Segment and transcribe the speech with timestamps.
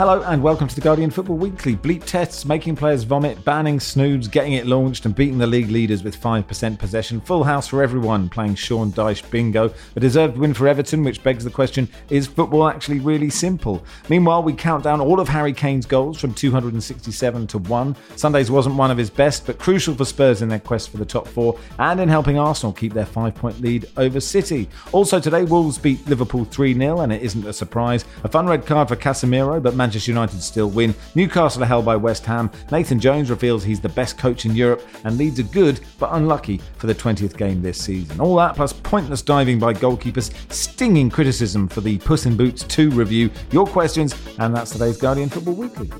[0.00, 1.76] Hello and welcome to the Guardian Football Weekly.
[1.76, 6.02] Bleep tests, making players vomit, banning snoods, getting it launched, and beating the league leaders
[6.02, 7.20] with 5% possession.
[7.20, 9.70] Full house for everyone playing Sean Dyche bingo.
[9.96, 13.84] A deserved win for Everton, which begs the question is football actually really simple?
[14.08, 17.96] Meanwhile, we count down all of Harry Kane's goals from 267 to 1.
[18.16, 21.04] Sunday's wasn't one of his best, but crucial for Spurs in their quest for the
[21.04, 24.66] top four and in helping Arsenal keep their five point lead over City.
[24.92, 28.06] Also, today, Wolves beat Liverpool 3 0, and it isn't a surprise.
[28.24, 30.94] A fun red card for Casemiro, but Manchester Manchester United still win.
[31.16, 32.48] Newcastle are held by West Ham.
[32.70, 36.58] Nathan Jones reveals he's the best coach in Europe, and Leeds are good but unlucky
[36.76, 38.20] for the 20th game this season.
[38.20, 42.92] All that plus pointless diving by goalkeepers, stinging criticism for the Puss in Boots 2
[42.92, 45.90] review, your questions, and that's today's Guardian Football Weekly.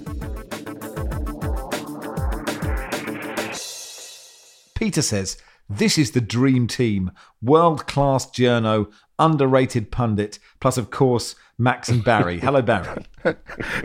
[4.77, 5.37] Peter says,
[5.69, 7.11] This is the dream team.
[7.43, 12.39] World class journo, underrated pundit, plus, of course, Max and Barry.
[12.41, 13.05] Hello, Barry.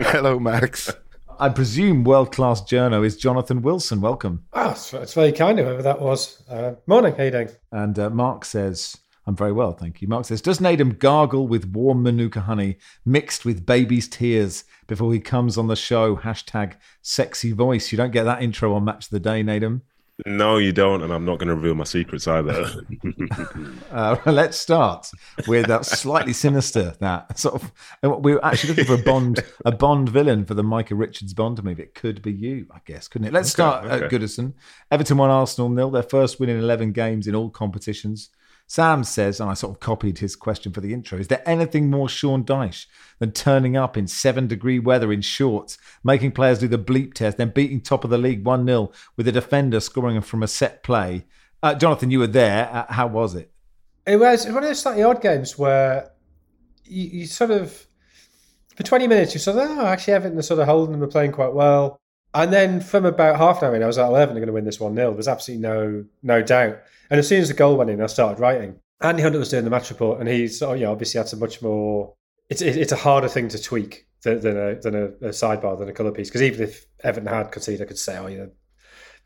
[0.00, 0.90] Hello, Max.
[1.38, 4.00] I presume world class journo is Jonathan Wilson.
[4.00, 4.46] Welcome.
[4.54, 6.42] Oh, it's, it's very kind of whoever that was.
[6.48, 7.50] Uh, morning, how you doing?
[7.70, 10.08] And uh, Mark says, I'm very well, thank you.
[10.08, 15.20] Mark says, Does Nedum gargle with warm Manuka honey mixed with baby's tears before he
[15.20, 16.16] comes on the show?
[16.16, 17.92] Hashtag sexy voice.
[17.92, 19.82] You don't get that intro on Match of the Day, Nedum.
[20.24, 22.70] No, you don't, and I'm not going to reveal my secrets either.
[23.90, 25.10] uh, let's start
[25.46, 26.94] with that slightly sinister.
[27.00, 27.72] That sort of
[28.02, 31.62] we were actually looking for a Bond, a Bond villain for the Micah Richards Bond
[31.62, 31.82] movie.
[31.82, 33.34] It could be you, I guess, couldn't it?
[33.34, 34.06] Let's okay, start okay.
[34.06, 34.54] at Goodison.
[34.90, 38.30] Everton won Arsenal nil, their first win in 11 games in all competitions.
[38.68, 41.88] Sam says, and I sort of copied his question for the intro, is there anything
[41.88, 42.86] more Sean Dyche
[43.20, 47.38] than turning up in seven degree weather in shorts, making players do the bleep test,
[47.38, 50.82] then beating top of the league 1 0 with a defender scoring from a set
[50.82, 51.24] play?
[51.62, 52.68] Uh, Jonathan, you were there.
[52.72, 53.52] Uh, how was it?
[54.06, 56.10] It was one of those slightly odd games where
[56.84, 57.86] you, you sort of,
[58.74, 61.10] for 20 minutes, you sort of, oh, actually, Everton are sort of holding them, are
[61.10, 62.00] playing quite well.
[62.36, 64.52] And then from about half an hour in, I was like, well, are going to
[64.52, 65.14] win this 1 0.
[65.14, 66.80] There's absolutely no no doubt.
[67.08, 68.78] And as soon as the goal went in, I started writing.
[69.00, 71.62] Andy Hunter was doing the match report, and he's oh yeah, obviously had some much
[71.62, 72.14] more.
[72.50, 75.88] It's it's a harder thing to tweak than, than a than a, a sidebar than
[75.88, 78.50] a colour piece because even if Everton had conceded, I could say oh you know,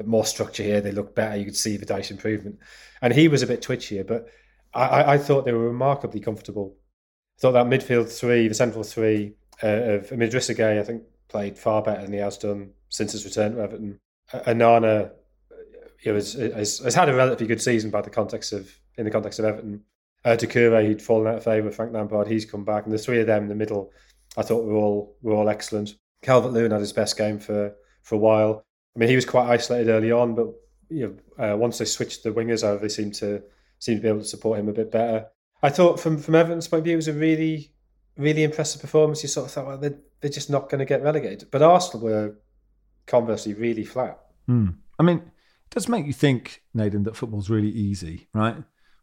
[0.05, 1.37] more structure here, they look better.
[1.37, 2.61] You could see the Dyche improvement,
[3.03, 4.29] and he was a bit twitchier, but
[4.73, 6.77] I, I thought they were remarkably comfortable.
[7.39, 9.35] I thought that midfield three, the central three
[9.65, 13.13] uh, of I mean, Gueye, I think played far better than he has done since
[13.13, 13.99] his return to Everton.
[14.33, 15.13] Onana
[16.03, 19.39] you know, has, had a relatively good season by the context of in the context
[19.39, 19.83] of Everton.
[20.25, 22.29] Uh, Doucouré, he'd fallen out of favour Frank Lampard.
[22.29, 23.91] He's come back, and the three of them in the middle,
[24.37, 25.95] I thought were all were all excellent.
[26.23, 28.65] Calvert Lewin had his best game for for a while.
[28.95, 30.49] I mean, he was quite isolated early on, but
[30.91, 33.43] you know, uh, once they switched the wingers over, they seemed to
[33.79, 35.27] seem to be able to support him a bit better.
[35.63, 37.73] I thought from from Everton's point of view, it was a really
[38.17, 39.23] really impressive performance.
[39.23, 41.51] You sort of thought, well, they're, they're just not going to get relegated.
[41.51, 42.35] But Arsenal were
[43.07, 44.19] conversely really flat.
[44.49, 44.77] Mm.
[44.99, 45.23] I mean,
[45.71, 48.57] does make you think, Nedum, that football's really easy, right?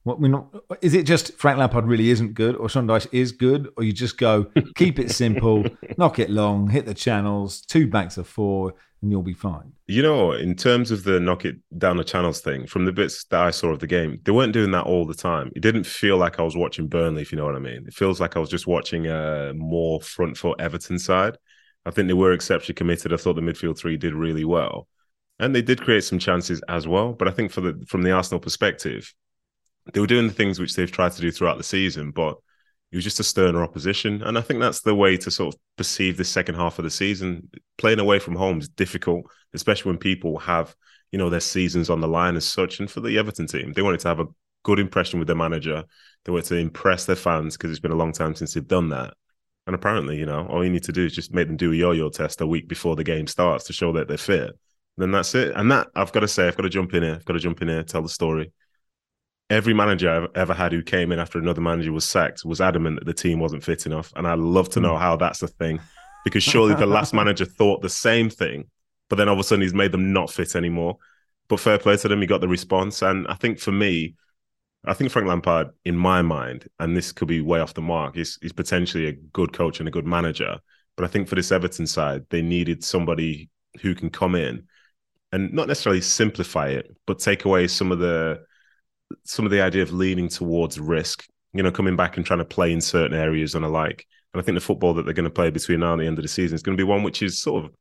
[0.04, 3.34] What we not is it just Frank Lampard really isn't good, or Sean Dyche is
[3.34, 5.66] good, or you just go keep it simple,
[5.98, 9.74] knock it long, hit the channels, two banks of four, and you'll be fine.
[9.88, 13.26] You know, in terms of the knock it down the channels thing, from the bits
[13.26, 15.52] that I saw of the game, they weren't doing that all the time.
[15.56, 17.86] It didn't feel like I was watching Burnley, if you know what I mean.
[17.86, 21.38] It feels like I was just watching a more front foot Everton side.
[21.88, 23.14] I think they were exceptionally committed.
[23.14, 24.88] I thought the midfield three did really well
[25.40, 27.14] and they did create some chances as well.
[27.14, 29.14] But I think for the from the Arsenal perspective,
[29.94, 32.38] they were doing the things which they've tried to do throughout the season, but
[32.92, 34.22] it was just a sterner opposition.
[34.24, 36.90] And I think that's the way to sort of perceive the second half of the
[36.90, 37.50] season.
[37.78, 40.76] Playing away from home is difficult, especially when people have
[41.12, 42.80] you know their seasons on the line as such.
[42.80, 44.28] And for the Everton team, they wanted to have a
[44.64, 45.84] good impression with their manager.
[46.26, 48.90] They wanted to impress their fans because it's been a long time since they've done
[48.90, 49.14] that.
[49.68, 51.76] And apparently, you know, all you need to do is just make them do a
[51.76, 54.58] yo-yo test a week before the game starts to show that they're fit
[54.98, 55.54] then that's it.
[55.56, 57.16] And that I've got to say, I've got to jump in here.
[57.16, 58.52] I've got to jump in here, tell the story.
[59.50, 63.00] every manager I've ever had who came in after another manager was sacked was adamant
[63.00, 64.12] that the team wasn't fit enough.
[64.16, 65.00] And I'd love to know mm.
[65.00, 65.80] how that's a thing
[66.26, 68.66] because surely the last manager thought the same thing,
[69.10, 70.98] but then all of a sudden he's made them not fit anymore.
[71.48, 73.02] But fair play to them, he got the response.
[73.02, 74.16] And I think for me,
[74.86, 78.18] I think Frank Lampard, in my mind, and this could be way off the mark,
[78.18, 80.58] is he's potentially a good coach and a good manager.
[80.96, 83.50] But I think for this Everton side, they needed somebody
[83.82, 84.68] who can come in
[85.32, 88.44] and not necessarily simplify it, but take away some of the
[89.24, 91.26] some of the idea of leaning towards risk.
[91.54, 94.06] You know, coming back and trying to play in certain areas and alike.
[94.34, 96.20] And I think the football that they're going to play between now and the end
[96.20, 97.72] of the season is going to be one which is sort of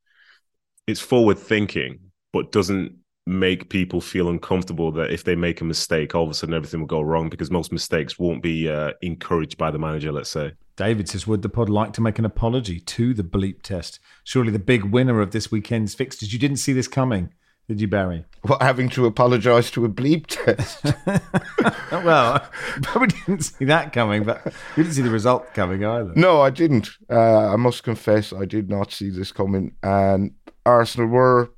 [0.87, 1.98] it's forward thinking,
[2.32, 6.34] but doesn't make people feel uncomfortable that if they make a mistake, all of a
[6.34, 10.12] sudden everything will go wrong because most mistakes won't be uh, encouraged by the manager,
[10.12, 10.52] let's say.
[10.76, 13.99] David says, Would the pod like to make an apology to the bleep test?
[14.25, 16.32] Surely the big winner of this weekend's fixtures.
[16.32, 17.32] You didn't see this coming,
[17.67, 18.25] did you, Barry?
[18.43, 20.84] What, having to apologise to a bleep test?
[22.05, 22.46] well,
[22.82, 24.44] probably didn't see that coming, but
[24.76, 26.12] we didn't see the result coming either.
[26.14, 26.90] No, I didn't.
[27.11, 29.75] Uh, I must confess, I did not see this coming.
[29.82, 30.34] And
[30.64, 31.50] Arsenal were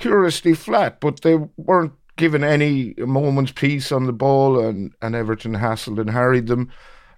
[0.00, 5.54] curiously flat, but they weren't given any moment's peace on the ball, and, and Everton
[5.54, 6.70] hassled and harried them.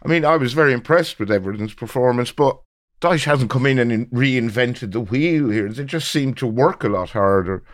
[0.05, 2.61] I mean, I was very impressed with Everton's performance, but
[3.01, 5.69] Dyche hasn't come in and reinvented the wheel here.
[5.69, 7.65] They just seem to work a lot harder.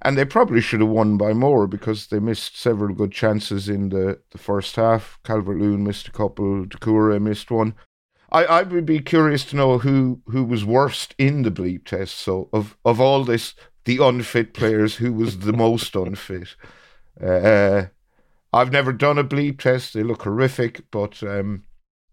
[0.00, 3.88] And they probably should have won by more because they missed several good chances in
[3.88, 5.18] the, the first half.
[5.24, 7.74] Calvert Lewin missed a couple, Doucouré missed one.
[8.30, 12.16] I, I would be curious to know who, who was worst in the bleep test.
[12.16, 13.54] So, of, of all this,
[13.88, 16.56] the unfit players, who was the most unfit?
[17.18, 17.86] Uh,
[18.52, 19.94] I've never done a bleep test.
[19.94, 21.64] They look horrific, but um,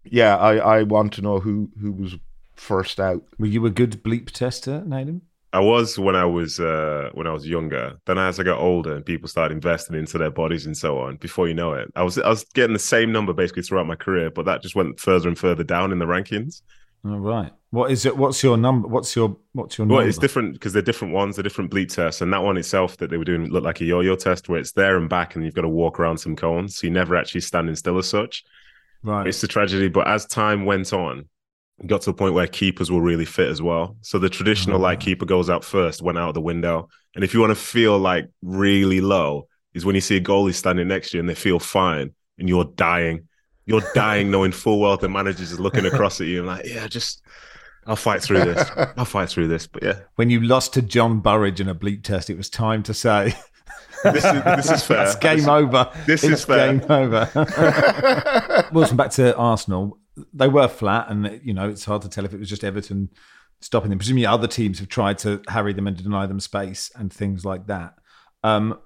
[0.02, 2.16] yeah, I, I want to know who, who was
[2.54, 3.24] first out.
[3.38, 5.20] Were you a good bleep tester, Nedum?
[5.52, 7.98] I was when I was uh, when I was younger.
[8.06, 11.16] Then as I got older and people started investing into their bodies and so on,
[11.16, 13.96] before you know it, I was I was getting the same number basically throughout my
[13.96, 16.62] career, but that just went further and further down in the rankings.
[17.04, 17.52] All right.
[17.70, 18.16] What is it?
[18.16, 18.88] What's your number?
[18.88, 19.98] What's your what's your number?
[19.98, 21.36] Well, it's different because they're different ones.
[21.36, 23.84] They're different bleep tests, and that one itself that they were doing looked like a
[23.84, 26.76] yo-yo test where it's there and back, and you've got to walk around some cones,
[26.76, 28.44] so you're never actually standing still as such.
[29.02, 29.26] Right.
[29.26, 31.28] It's a tragedy, but as time went on,
[31.78, 33.96] it got to a point where keepers were really fit as well.
[34.00, 37.34] So the traditional oh, like keeper goes out first, went out the window, and if
[37.34, 41.10] you want to feel like really low, is when you see a goalie standing next
[41.10, 43.25] to you and they feel fine, and you're dying.
[43.66, 46.86] You're dying knowing full well the manager's is looking across at you and like, yeah,
[46.86, 47.22] just
[47.86, 48.70] I'll fight through this.
[48.96, 49.66] I'll fight through this.
[49.66, 50.00] But yeah.
[50.14, 53.34] When you lost to John Burridge in a bleep test, it was time to say
[54.04, 55.02] this is, this is fair.
[55.06, 55.90] It's game over.
[56.06, 56.76] This it's is fair.
[56.76, 58.68] game over.
[58.72, 59.98] Wilson, back to Arsenal.
[60.32, 63.10] They were flat, and you know it's hard to tell if it was just Everton
[63.60, 63.98] stopping them.
[63.98, 67.66] Presumably, other teams have tried to harry them and deny them space and things like
[67.66, 67.94] that.
[68.42, 68.78] Um,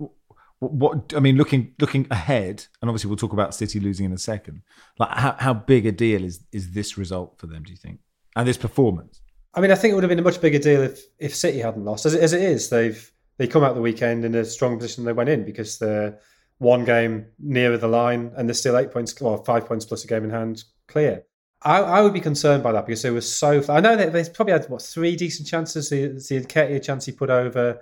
[0.61, 4.19] what I mean, looking looking ahead, and obviously we'll talk about City losing in a
[4.19, 4.63] second.
[4.99, 7.63] Like, how, how big a deal is is this result for them?
[7.63, 8.01] Do you think,
[8.37, 9.23] and this performance?
[9.55, 11.59] I mean, I think it would have been a much bigger deal if if City
[11.59, 12.07] hadn't lost.
[12.07, 15.05] As it, as it is, they've they come out the weekend in a strong position
[15.05, 16.19] they went in because they're
[16.59, 20.07] one game nearer the line and they're still eight points or five points plus a
[20.07, 21.25] game in hand clear.
[21.63, 23.63] I, I would be concerned by that because they were so.
[23.69, 25.89] I know that they probably had what three decent chances.
[25.89, 27.81] The the Nketiah chance he put over.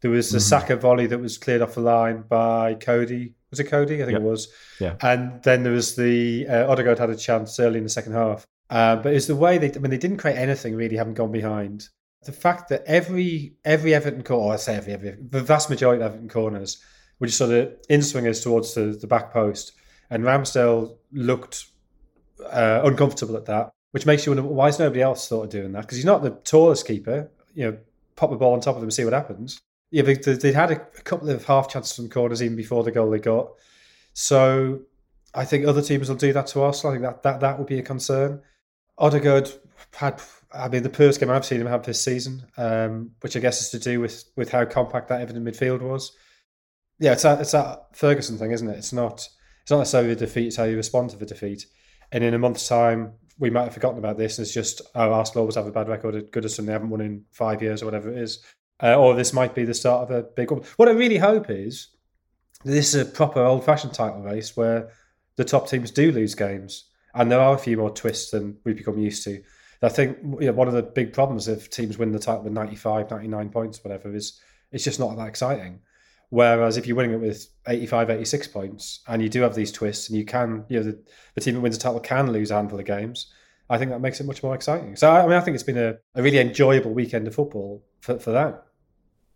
[0.00, 0.42] There was the mm-hmm.
[0.42, 3.34] Saka volley that was cleared off the line by Coady.
[3.50, 3.96] Was it Coady?
[3.96, 4.22] I think yep.
[4.22, 4.48] it was.
[4.80, 4.96] Yeah.
[5.02, 8.46] And then there was the uh, Odegaard had a chance early in the second half.
[8.70, 9.70] Uh, but it's the way they.
[9.74, 10.96] I mean, they didn't create anything really.
[10.96, 11.88] Haven't gone behind
[12.24, 16.02] the fact that every every Everton corner, or I say every, every the vast majority
[16.02, 16.82] of Everton corners
[17.18, 19.72] were just sort of in swingers towards the, the back post,
[20.10, 21.66] and Ramsdale looked
[22.44, 25.72] uh, uncomfortable at that, which makes you wonder why is nobody else thought of doing
[25.72, 25.82] that?
[25.82, 27.30] Because he's not the tallest keeper.
[27.54, 27.78] You know,
[28.16, 29.60] pop the ball on top of him and see what happens.
[29.90, 32.92] Yeah, but they'd had a, a couple of half chances from corners even before the
[32.92, 33.50] goal they got.
[34.12, 34.82] So
[35.34, 36.84] I think other teams will do that to us.
[36.84, 38.42] I think that that, that would be a concern.
[38.98, 39.50] Odegaard
[39.94, 40.20] had
[40.52, 43.62] I mean, the first game I've seen him have this season, um, which I guess
[43.62, 46.12] is to do with with how compact that Everton midfield was.
[46.98, 48.78] Yeah, it's that it's that Ferguson thing, isn't it?
[48.78, 49.28] It's not
[49.62, 51.66] it's not necessarily the defeat; it's how you respond to the defeat.
[52.12, 55.12] And in a month's time, we might have forgotten about this, and it's just oh,
[55.12, 57.86] Arsenal always have a bad record at Goodison; they haven't won in five years or
[57.86, 58.44] whatever it is.
[58.82, 60.62] Uh, or this might be the start of a big one.
[60.76, 61.88] What I really hope is
[62.64, 64.90] this is a proper old-fashioned title race where
[65.36, 66.84] the top teams do lose games,
[67.14, 69.42] and there are a few more twists than we've become used to.
[69.82, 72.52] I think you know, one of the big problems if teams win the title with
[72.52, 74.40] 95, 99 points, whatever, is
[74.72, 75.80] it's just not that exciting.
[76.28, 80.08] Whereas if you're winning it with 85, 86 points and you do have these twists
[80.08, 81.02] and you can, you know, the,
[81.34, 83.32] the team that wins the title can lose a handful of games,
[83.68, 84.94] I think that makes it much more exciting.
[84.94, 88.18] So, I mean, I think it's been a, a really enjoyable weekend of football for,
[88.18, 88.64] for that.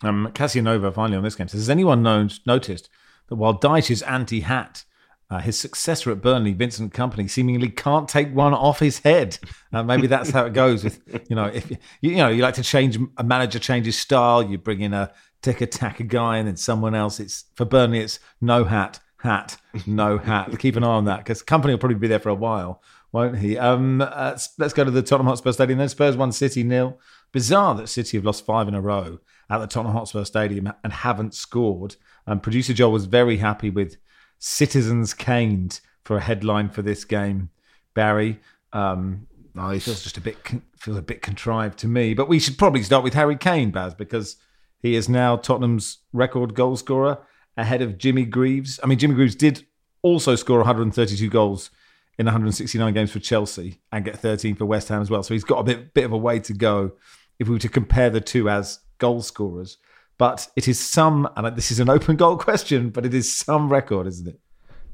[0.06, 2.88] Um, Cassianova finally on this game says, Has anyone known, noticed
[3.28, 4.84] that while Dyche's anti hat
[5.30, 9.38] Uh, his successor at Burnley, Vincent Kompany, seemingly can't take one off his head.
[9.72, 10.84] Uh, maybe that's how it goes.
[10.84, 14.42] With you know, if you, you know you like to change a manager changes style,
[14.42, 15.10] you bring in a
[15.42, 17.18] tick attack guy and then someone else.
[17.20, 19.56] It's for Burnley, it's no hat, hat,
[19.86, 20.56] no hat.
[20.58, 23.38] Keep an eye on that because Company will probably be there for a while, won't
[23.38, 23.56] he?
[23.56, 25.78] Um, uh, let's go to the Tottenham Hotspur Stadium.
[25.78, 27.00] Then Spurs one, City nil.
[27.32, 29.18] Bizarre that City have lost five in a row
[29.50, 31.96] at the Tottenham Hotspur Stadium and haven't scored.
[32.26, 33.96] Um, Producer Joel was very happy with
[34.38, 37.50] Citizens Kaned for a headline for this game.
[37.94, 38.40] Barry,
[38.72, 39.84] um, nice.
[39.84, 40.36] Feels just a bit
[40.76, 42.14] feels a bit contrived to me.
[42.14, 44.36] But we should probably start with Harry Kane, Baz, because
[44.80, 47.18] he is now Tottenham's record goal scorer
[47.56, 48.80] ahead of Jimmy Greaves.
[48.82, 49.66] I mean, Jimmy Greaves did
[50.02, 51.70] also score 132 goals
[52.18, 55.22] in 169 games for Chelsea and get 13 for West Ham as well.
[55.22, 56.92] So he's got a bit bit of a way to go
[57.38, 59.78] if we were to compare the two as goal scorers
[60.18, 63.70] but it is some, and this is an open goal question, but it is some
[63.70, 64.40] record, isn't it?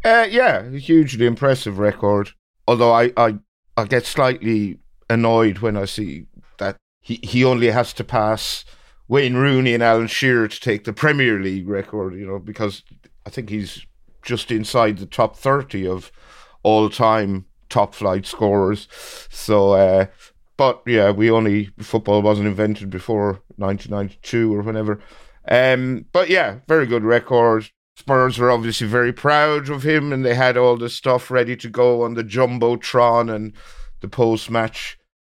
[0.05, 2.31] Uh, yeah, hugely impressive record.
[2.67, 3.38] Although I, I,
[3.76, 4.79] I get slightly
[5.11, 6.26] annoyed when I see
[6.59, 8.64] that he, he only has to pass
[9.09, 12.83] Wayne Rooney and Alan Shearer to take the Premier League record, you know, because
[13.26, 13.85] I think he's
[14.23, 16.12] just inside the top 30 of
[16.62, 18.88] all time top flight scorers.
[19.31, 20.07] So, uh,
[20.61, 25.00] but yeah, we only football wasn't invented before 1992 or whenever.
[25.49, 27.71] Um, but yeah, very good record.
[27.97, 31.71] Spurs were obviously very proud of him, and they had all the stuff ready to
[31.71, 33.55] go on the jumbotron and
[34.00, 34.99] the post-match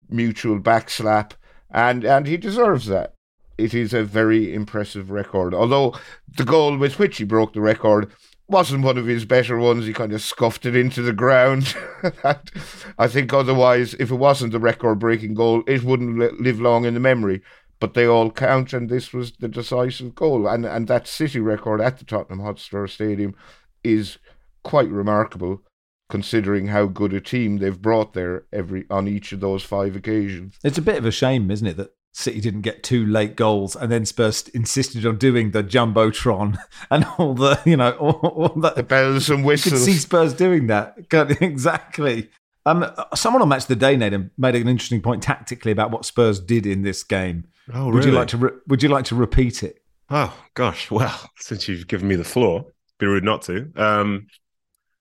[0.09, 1.33] mutual backslap,
[1.71, 3.13] and and he deserves that.
[3.59, 5.53] It is a very impressive record.
[5.53, 5.97] Although
[6.35, 8.11] the goal with which he broke the record
[8.51, 9.87] wasn't one of his better ones.
[9.87, 11.75] He kind of scuffed it into the ground.
[12.99, 16.95] I think otherwise, if it wasn't a record breaking goal, it wouldn't live long in
[16.95, 17.43] the memory.
[17.79, 20.47] But they all count, and this was the decisive goal.
[20.47, 23.35] And, and that City record at the Tottenham Hotspur Stadium
[23.83, 24.19] is
[24.63, 25.63] quite remarkable
[26.11, 30.59] considering how good a team they've brought there every on each of those five occasions.
[30.63, 33.77] It's a bit of a shame, isn't it, that City didn't get two late goals,
[33.77, 36.59] and then Spurs insisted on doing the jumbotron
[36.91, 39.73] and all the, you know, all, all the, the bells and whistles.
[39.73, 40.97] You could see Spurs doing that
[41.41, 42.31] exactly.
[42.67, 46.41] Um, someone on Match the Day, Nedum, made an interesting point tactically about what Spurs
[46.41, 47.47] did in this game.
[47.73, 47.95] Oh, really?
[47.95, 48.37] Would you like to?
[48.37, 49.83] Re- would you like to repeat it?
[50.11, 52.67] Oh gosh, well, since you've given me the floor,
[52.99, 53.71] be rude not to.
[53.77, 54.27] Um,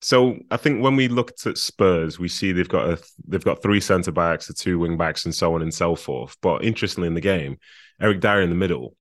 [0.02, 3.62] so I think when we looked at Spurs, we see they've got a they've got
[3.62, 6.38] three centre backs, the two wing backs, and so on and so forth.
[6.42, 7.58] But interestingly, in the game,
[8.02, 8.96] Eric Dier in the middle,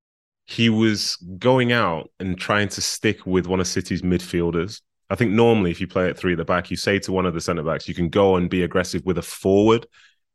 [0.46, 4.80] he was going out and trying to stick with one of City's midfielders.
[5.10, 7.26] I think normally, if you play at three at the back, you say to one
[7.26, 9.86] of the centre backs, you can go and be aggressive with a forward.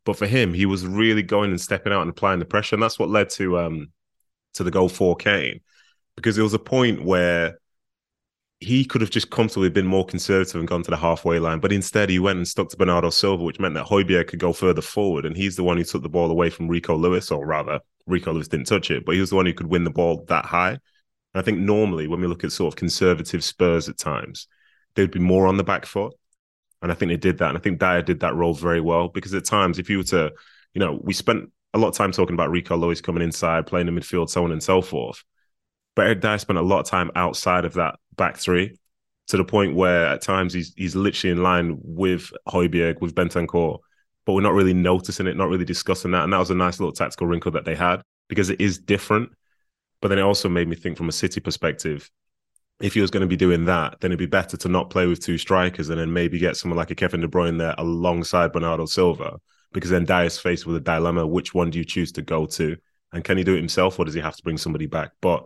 [0.06, 2.84] But for him, he was really going and stepping out and applying the pressure, and
[2.84, 3.92] that's what led to um
[4.54, 5.60] to the goal for Kane,
[6.16, 7.60] because there was a point where
[8.64, 11.72] he could have just comfortably been more conservative and gone to the halfway line, but
[11.72, 14.82] instead he went and stuck to Bernardo Silva, which meant that Højbjerg could go further
[14.82, 17.80] forward, and he's the one who took the ball away from Rico Lewis, or rather,
[18.08, 20.26] Rico Lewis didn't touch it, but he was the one who could win the ball
[20.28, 20.72] that high.
[20.72, 20.80] And
[21.34, 24.48] I think normally when we look at sort of conservative Spurs at times,
[24.96, 26.14] they'd be more on the back foot,
[26.82, 29.08] and I think they did that, and I think Dier did that role very well
[29.08, 30.32] because at times, if you were to,
[30.74, 33.88] you know, we spent a lot of time talking about Rico Lewis coming inside, playing
[33.88, 35.24] in midfield, so on and so forth.
[35.96, 38.78] But Dier spent a lot of time outside of that back three
[39.28, 43.80] to the point where at times he's he's literally in line with Højbjerg, with Bentancur,
[44.26, 46.24] but we're not really noticing it, not really discussing that.
[46.24, 49.30] And that was a nice little tactical wrinkle that they had because it is different.
[50.02, 52.10] But then it also made me think from a City perspective,
[52.82, 55.06] if he was going to be doing that, then it'd be better to not play
[55.08, 58.52] with two strikers and then maybe get someone like a Kevin De Bruyne there alongside
[58.52, 59.40] Bernardo Silva,
[59.72, 62.76] because then Dier's faced with a dilemma: which one do you choose to go to,
[63.14, 65.12] and can he do it himself, or does he have to bring somebody back?
[65.22, 65.46] But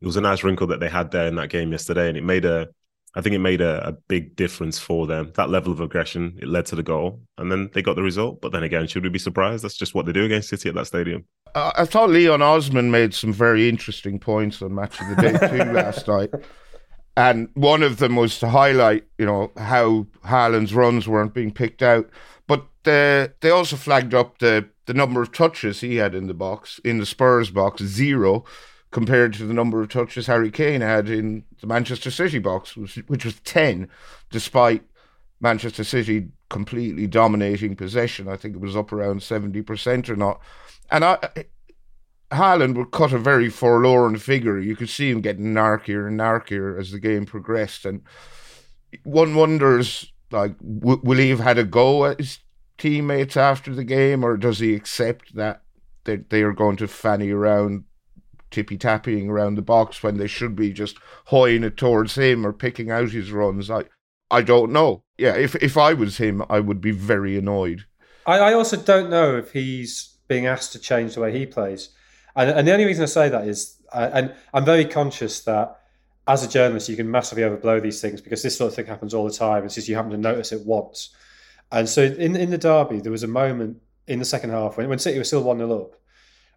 [0.00, 2.24] it was a nice wrinkle that they had there in that game yesterday, and it
[2.24, 2.68] made a
[3.14, 5.32] I think it made a, a, big difference for them.
[5.34, 8.40] That level of aggression, it led to the goal, and then they got the result.
[8.40, 9.64] But then again, should we be surprised?
[9.64, 11.24] That's just what they do against City at that stadium.
[11.54, 15.48] Uh, I thought Leon Osman made some very interesting points on Match of the Day
[15.48, 16.30] too last night,
[17.16, 21.82] and one of them was to highlight, you know, how Haaland's runs weren't being picked
[21.82, 22.10] out,
[22.46, 26.34] but uh, they also flagged up the the number of touches he had in the
[26.34, 28.44] box in the Spurs box, zero
[28.90, 32.96] compared to the number of touches Harry Kane had in the Manchester City box, which,
[33.06, 33.88] which was 10,
[34.30, 34.82] despite
[35.40, 38.28] Manchester City completely dominating possession.
[38.28, 40.40] I think it was up around 70% or not.
[40.90, 41.18] And I,
[42.30, 44.58] Haaland would cut a very forlorn figure.
[44.58, 47.84] You could see him getting narkier and narkier as the game progressed.
[47.84, 48.02] And
[49.04, 52.38] one wonders, like, w- will he have had a go at his
[52.78, 55.62] teammates after the game, or does he accept that
[56.04, 57.84] they, they are going to fanny around
[58.50, 62.52] tippy tapping around the box when they should be just hoying it towards him or
[62.52, 63.70] picking out his runs.
[63.70, 63.84] I
[64.30, 65.04] I don't know.
[65.16, 67.86] Yeah, if if I was him, I would be very annoyed.
[68.26, 71.90] I, I also don't know if he's being asked to change the way he plays,
[72.36, 75.76] and, and the only reason I say that is, and I'm very conscious that
[76.26, 79.14] as a journalist, you can massively overblow these things because this sort of thing happens
[79.14, 79.64] all the time.
[79.64, 81.14] It's just you happen to notice it once.
[81.72, 84.88] And so in in the derby, there was a moment in the second half when,
[84.88, 85.94] when City was still one 0 up,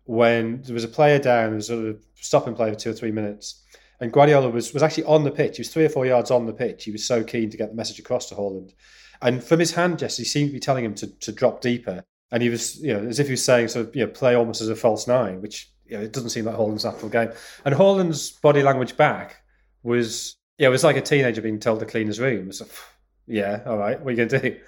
[0.06, 2.94] when there was a player down, there was sort of stopping play for two or
[2.94, 3.64] three minutes,
[4.00, 5.58] and Guardiola was was actually on the pitch.
[5.58, 6.84] He was three or four yards on the pitch.
[6.84, 8.74] He was so keen to get the message across to Haaland,
[9.22, 12.04] and from his hand gesture, he seemed to be telling him to to drop deeper.
[12.34, 14.36] And he was, you know, as if he was saying, sort of, you know, play
[14.36, 17.30] almost as a false nine, which you know, it doesn't seem like Haaland's natural game.
[17.66, 19.44] And Haaland's body language back
[19.84, 22.44] was, yeah, it was like a teenager being told to clean his room.
[22.44, 22.72] It was like,
[23.28, 24.60] yeah, all right, what are you going to do?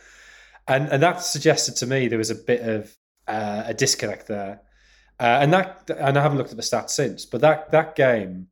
[0.68, 2.96] And and that suggested to me there was a bit of
[3.28, 4.62] uh, a disconnect there.
[5.20, 8.48] Uh, and that, and I haven't looked at the stats since, but that that game,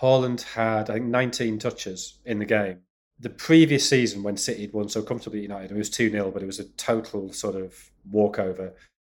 [0.00, 2.80] Haaland had I think 19 touches in the game.
[3.20, 6.42] The previous season, when City had won so comfortably United, it was 2 0, but
[6.42, 8.74] it was a total sort of walkover.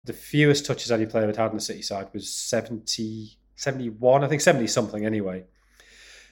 [0.05, 4.29] The fewest touches any player had had in the City side was 70, 71, I
[4.29, 5.45] think 70 something anyway.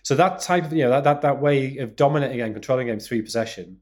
[0.03, 3.09] So that type of, you know, that, that, that way of dominating and controlling games
[3.09, 3.79] through possession,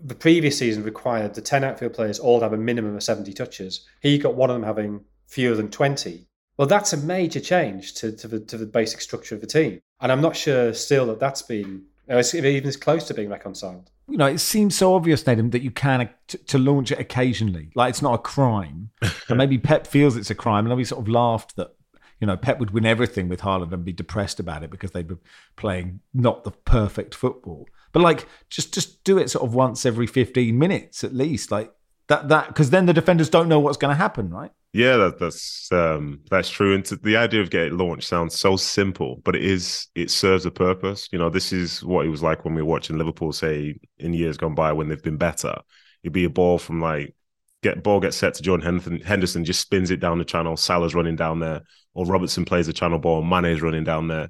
[0.00, 3.32] the previous season required the 10 outfield players all to have a minimum of 70
[3.32, 3.86] touches.
[4.00, 6.26] He got one of them having fewer than 20.
[6.56, 9.80] Well, that's a major change to, to, the, to the basic structure of the team.
[10.00, 13.90] And I'm not sure still that that's been, uh, even as close to being reconciled.
[14.08, 16.98] You know, it seems so obvious, Nedum, that you can uh, to, to launch it
[16.98, 17.70] occasionally.
[17.74, 18.90] Like it's not a crime.
[19.28, 20.66] and maybe Pep feels it's a crime.
[20.66, 21.74] And we sort of laughed that
[22.20, 25.06] you know, Pep would win everything with Haaland and be depressed about it because they'd
[25.06, 25.16] be
[25.56, 27.68] playing not the perfect football.
[27.92, 31.72] But like, just just do it sort of once every fifteen minutes at least, like
[32.08, 34.50] that that because then the defenders don't know what's going to happen, right?
[34.72, 36.74] Yeah, that, that's um, that's true.
[36.74, 40.50] And the idea of getting launched sounds so simple, but it is it serves a
[40.50, 41.08] purpose.
[41.10, 44.12] You know, this is what it was like when we were watching Liverpool, say in
[44.12, 45.56] years gone by when they've been better.
[46.02, 47.14] It'd be a ball from like
[47.62, 50.56] get ball gets set to John Henderson, Henderson just spins it down the channel.
[50.56, 51.62] Salah's running down there,
[51.94, 53.22] or Robertson plays the channel ball.
[53.22, 54.28] Mane's running down there.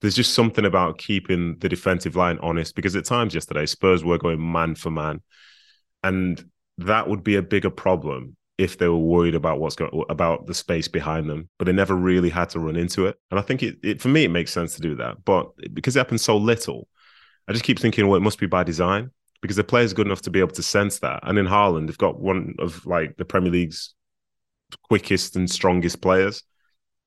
[0.00, 4.18] There's just something about keeping the defensive line honest because at times yesterday Spurs were
[4.18, 5.22] going man for man,
[6.04, 6.42] and
[6.78, 10.54] that would be a bigger problem if they were worried about what's going about the
[10.54, 13.16] space behind them, but they never really had to run into it.
[13.30, 15.96] And I think it, it for me it makes sense to do that, but because
[15.96, 16.88] it happens so little,
[17.48, 19.10] I just keep thinking, well, it must be by design
[19.40, 21.20] because the player's good enough to be able to sense that.
[21.24, 23.94] And in Haaland, they've got one of like the Premier League's
[24.84, 26.42] quickest and strongest players.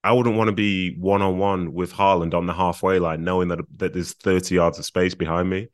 [0.03, 3.47] I wouldn't want to be one on one with Haaland on the halfway line, knowing
[3.47, 5.69] that that there's 30 yards of space behind me.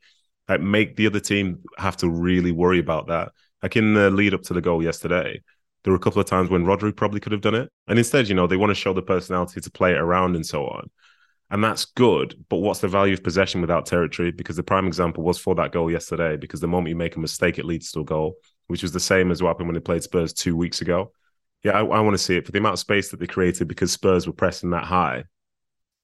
[0.48, 3.32] Like make the other team have to really worry about that.
[3.62, 5.40] Like in the lead up to the goal yesterday,
[5.84, 7.70] there were a couple of times when Rodri probably could have done it.
[7.88, 10.46] And instead, you know, they want to show the personality to play it around and
[10.46, 10.90] so on.
[11.50, 12.44] And that's good.
[12.48, 14.30] But what's the value of possession without territory?
[14.30, 17.20] Because the prime example was for that goal yesterday, because the moment you make a
[17.20, 18.36] mistake, it leads to a goal,
[18.68, 21.12] which was the same as what happened when they played Spurs two weeks ago.
[21.62, 23.68] Yeah, I, I want to see it for the amount of space that they created
[23.68, 25.24] because Spurs were pressing that high.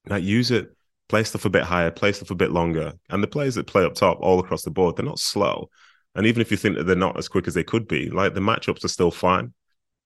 [0.07, 0.69] Like, use it,
[1.07, 2.93] play stuff a bit higher, play stuff a bit longer.
[3.09, 5.69] And the players that play up top all across the board, they're not slow.
[6.15, 8.33] And even if you think that they're not as quick as they could be, like
[8.33, 9.53] the matchups are still fine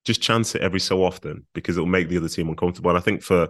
[0.04, 2.90] just chance it every so often because it'll make the other team uncomfortable.
[2.90, 3.48] And I think for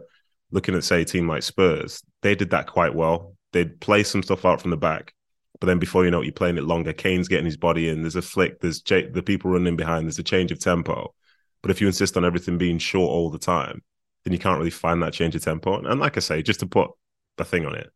[0.51, 3.35] looking at say a team like Spurs, they did that quite well.
[3.51, 5.13] They'd play some stuff out from the back,
[5.59, 6.93] but then before you know it, you're playing it longer.
[6.93, 8.01] Kane's getting his body in.
[8.01, 8.59] There's a flick.
[8.59, 10.05] There's J- the people running behind.
[10.05, 11.13] There's a change of tempo.
[11.61, 13.81] But if you insist on everything being short all the time,
[14.23, 15.79] then you can't really find that change of tempo.
[15.79, 16.91] And like I say, just to put
[17.37, 17.89] the thing on it,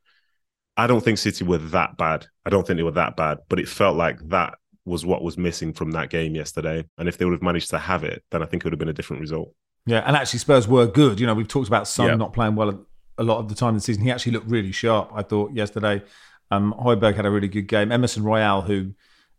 [0.78, 2.28] I don't think City were that bad.
[2.46, 4.56] I don't think they were that bad, but it felt like that
[4.88, 6.86] was what was missing from that game yesterday.
[6.97, 8.80] And if they would have managed to have it, then I think it would have
[8.80, 9.54] been a different result.
[9.86, 11.19] Yeah, and actually Spurs were good.
[11.19, 12.15] You know, we've talked about Son yeah.
[12.15, 12.86] not playing well
[13.17, 14.04] a lot of the time in the season.
[14.04, 15.12] He actually looked really sharp.
[15.13, 16.04] I thought yesterday.
[16.50, 17.91] Um, Højbjerg had a really good game.
[17.91, 18.93] Emerson Royal, who,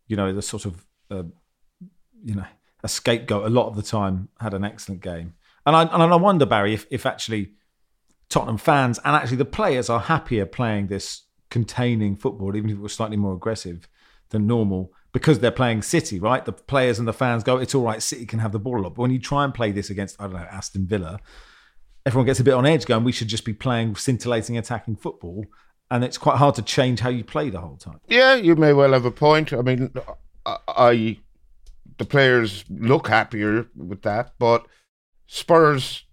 [0.09, 1.23] you know, the sort of, uh,
[2.23, 2.45] you know,
[2.83, 5.35] a scapegoat a lot of the time, had an excellent game.
[5.65, 7.53] And I and I wonder Barry if if actually
[8.29, 12.81] Tottenham fans and actually the players are happier playing this containing football, even if it
[12.81, 13.89] was slightly more aggressive
[14.31, 16.45] than normal because they're playing City, right?
[16.45, 18.83] The players and the fans go, it's all right, City can have the ball a
[18.83, 18.95] lot.
[18.95, 21.19] But when you try and play this against, I don't know, Aston Villa,
[22.05, 25.45] everyone gets a bit on edge going, we should just be playing scintillating attacking football.
[25.91, 28.01] And it's quite hard to change how you play the whole time.
[28.09, 29.55] Yeah, you may well have a point.
[29.55, 29.91] I mean,
[30.45, 31.19] I,
[31.97, 34.67] the players look happier with that, but
[35.27, 36.05] Spurs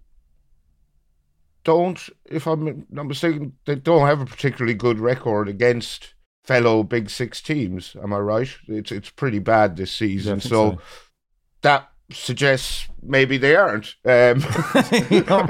[1.66, 6.15] don't, if I'm not mistaken, they don't have a particularly good record against
[6.46, 7.96] fellow Big Six teams.
[8.02, 8.50] Am I right?
[8.68, 10.38] It's it's pretty bad this season.
[10.38, 10.82] Yeah, so, so,
[11.62, 13.96] that suggests maybe they aren't.
[14.06, 14.40] Um,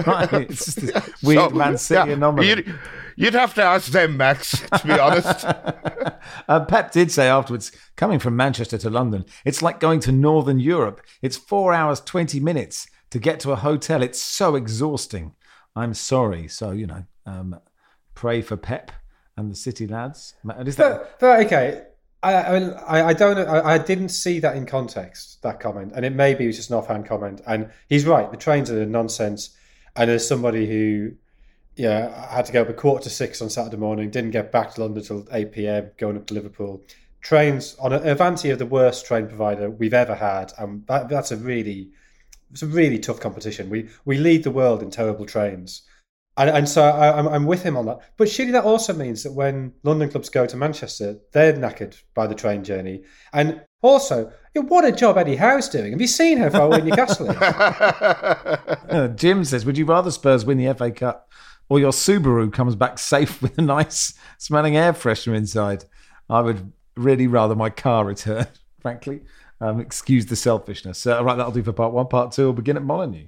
[0.04, 0.30] right.
[0.50, 2.48] It's just this weird so, Man City yeah, anomaly.
[2.48, 2.80] You'd,
[3.16, 5.46] you'd have to ask them, Max, to be honest.
[6.48, 10.60] uh, Pep did say afterwards, coming from Manchester to London, it's like going to Northern
[10.60, 11.02] Europe.
[11.22, 14.02] It's four hours, 20 minutes to get to a hotel.
[14.02, 15.36] It's so exhausting.
[15.76, 16.48] I'm sorry.
[16.48, 17.60] So, you know, um,
[18.14, 18.92] pray for Pep
[19.38, 20.36] and the City lads.
[20.66, 21.20] Is that...
[21.20, 21.84] But, but okay,
[22.24, 23.38] I, I, mean, I, I don't.
[23.38, 25.42] I, I didn't see that in context.
[25.44, 27.42] That comment, and it maybe was just an offhand comment.
[27.46, 28.32] And he's right.
[28.32, 29.56] The trains are nonsense.
[29.96, 31.14] And as somebody who,
[31.76, 34.74] yeah, had to go up at quarter to six on Saturday morning, didn't get back
[34.74, 36.84] to London till eight pm, going up to Liverpool.
[37.22, 41.38] Trains on Avanti are the worst train provider we've ever had, and that, that's a
[41.38, 41.92] really,
[42.52, 43.70] it's a really tough competition.
[43.70, 45.84] We we lead the world in terrible trains.
[46.38, 48.00] And, and so I, am I'm with him on that.
[48.18, 52.28] But surely that also means that when London clubs go to Manchester, they're knackered by
[52.28, 53.04] the train journey.
[53.32, 55.92] And also, what a job Eddie Howe's doing.
[55.92, 59.16] Have you seen how far away Newcastle is?
[59.16, 61.32] Jim says, would you rather Spurs win the FA Cup
[61.70, 65.86] or your Subaru comes back safe with a nice smelling air freshener inside?
[66.30, 68.48] I would really rather my car return,
[68.82, 69.22] frankly.
[69.62, 71.08] Um, excuse the selfishness.
[71.08, 72.08] Uh, right, that'll do for part one.
[72.08, 73.28] Part two will begin at Molineux.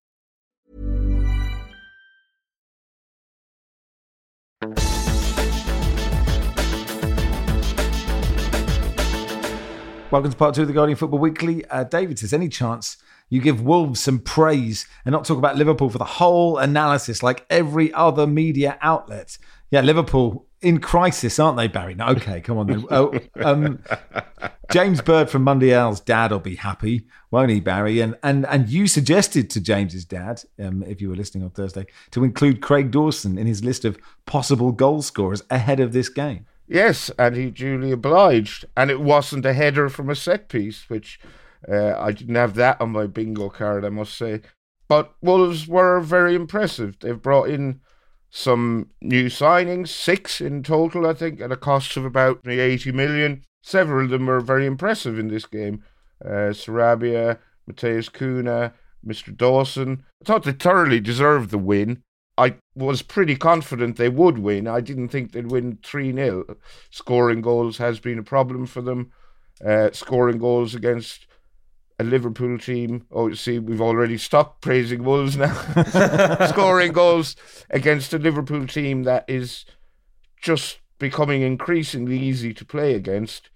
[10.11, 11.63] Welcome to part two of the Guardian Football Weekly.
[11.67, 12.97] Uh, David says, any chance
[13.29, 17.45] you give Wolves some praise and not talk about Liverpool for the whole analysis like
[17.49, 19.37] every other media outlet?
[19.69, 21.95] Yeah, Liverpool in crisis, aren't they, Barry?
[21.95, 22.85] No, okay, come on then.
[22.91, 23.81] Oh, um,
[24.69, 28.01] James Bird from Mundial's dad will be happy, won't he, Barry?
[28.01, 31.85] And and and you suggested to James's dad, um, if you were listening on Thursday,
[32.11, 36.47] to include Craig Dawson in his list of possible goal scorers ahead of this game.
[36.71, 38.63] Yes, and he duly obliged.
[38.77, 41.19] And it wasn't a header from a set piece, which
[41.69, 44.39] uh, I didn't have that on my bingo card, I must say.
[44.87, 46.97] But Wolves were very impressive.
[46.99, 47.81] They've brought in
[48.29, 53.43] some new signings, six in total, I think, at a cost of about 80 million.
[53.61, 55.83] Several of them were very impressive in this game.
[56.23, 58.71] Uh, Sarabia, Matheus Cunha,
[59.05, 59.35] Mr.
[59.35, 60.05] Dawson.
[60.21, 62.01] I thought they thoroughly deserved the win.
[62.73, 64.67] Was pretty confident they would win.
[64.67, 66.55] I didn't think they'd win 3 0.
[66.89, 69.11] Scoring goals has been a problem for them.
[69.63, 71.27] Uh, scoring goals against
[71.99, 73.05] a Liverpool team.
[73.11, 75.53] Oh, see, we've already stopped praising Wolves now.
[76.47, 77.35] scoring goals
[77.69, 79.65] against a Liverpool team that is
[80.41, 83.51] just becoming increasingly easy to play against.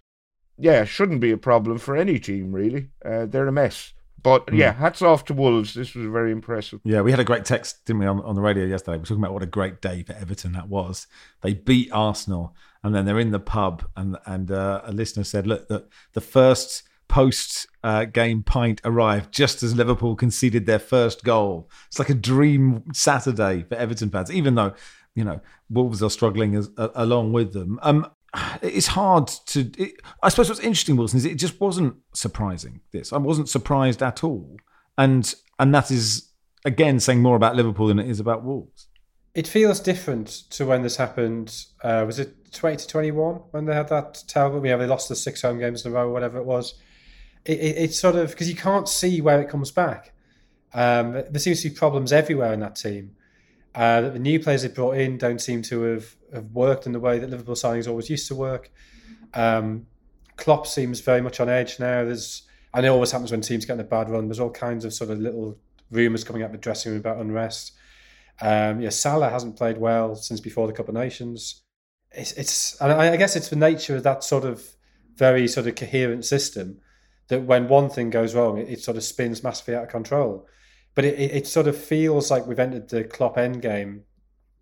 [0.57, 2.89] Yeah, shouldn't be a problem for any team, really.
[3.03, 3.93] Uh, they're a mess.
[4.25, 4.57] But mm.
[4.57, 5.75] yeah, hats off to Wolves.
[5.75, 6.79] This was very impressive.
[6.83, 8.97] Yeah, we had a great text, didn't we, on, on the radio yesterday?
[8.97, 11.05] We were talking about what a great day for Everton that was.
[11.41, 15.45] They beat Arsenal, and then they're in the pub, and and uh, a listener said,
[15.45, 21.23] "Look, the, the first post uh, game pint arrived just as Liverpool conceded their first
[21.23, 21.69] goal.
[21.85, 24.73] It's like a dream Saturday for Everton fans, even though."
[25.17, 27.79] You know, Wolves are struggling as, along with them.
[27.81, 28.11] Um,
[28.61, 29.71] it's hard to.
[29.77, 32.81] It, I suppose what's interesting, Wilson, is it just wasn't surprising.
[32.91, 34.57] This I wasn't surprised at all,
[34.97, 36.31] and and that is
[36.65, 38.87] again saying more about Liverpool than it is about Wolves.
[39.33, 41.65] It feels different to when this happened.
[41.83, 44.65] Uh, was it twenty to twenty one when they had that terrible?
[44.65, 46.75] Yeah, they lost the six home games in a row, whatever it was.
[47.43, 50.13] It, it, it's sort of because you can't see where it comes back.
[50.73, 53.15] Um, there seems to be problems everywhere in that team.
[53.73, 56.99] Uh, the new players they brought in don't seem to have, have worked in the
[56.99, 58.71] way that Liverpool signings always used to work.
[59.33, 59.87] Um,
[60.37, 62.03] Klopp seems very much on edge now.
[62.03, 62.43] There's
[62.73, 64.27] and it always happens when teams get in a bad run.
[64.27, 65.57] There's all kinds of sort of little
[65.91, 67.71] rumours coming out of the dressing room about unrest.
[68.41, 71.61] Um, yeah, Salah hasn't played well since before the Cup of Nations.
[72.11, 74.75] It's, it's and I guess it's the nature of that sort of
[75.15, 76.79] very sort of coherent system
[77.29, 80.47] that when one thing goes wrong, it, it sort of spins massively out of control.
[80.93, 84.03] But it, it, sort of feels like we've entered the Klopp end game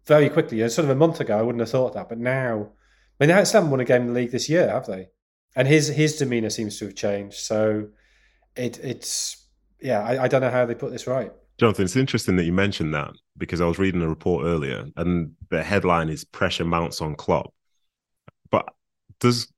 [0.05, 0.67] very quickly.
[0.69, 2.71] Sort of a month ago, I wouldn't have thought that, but now,
[3.19, 5.09] I mean, they haven't won a game in the league this year, have they?
[5.55, 7.37] And his his demeanour seems to have changed.
[7.37, 7.89] So
[8.55, 9.45] it it's
[9.81, 11.31] yeah, I, I don't know how they put this right.
[11.59, 15.33] Jonathan, it's interesting that you mentioned that because I was reading a report earlier, and
[15.49, 17.53] the headline is "Pressure Mounts on Klopp."
[18.49, 18.67] But
[19.19, 19.53] does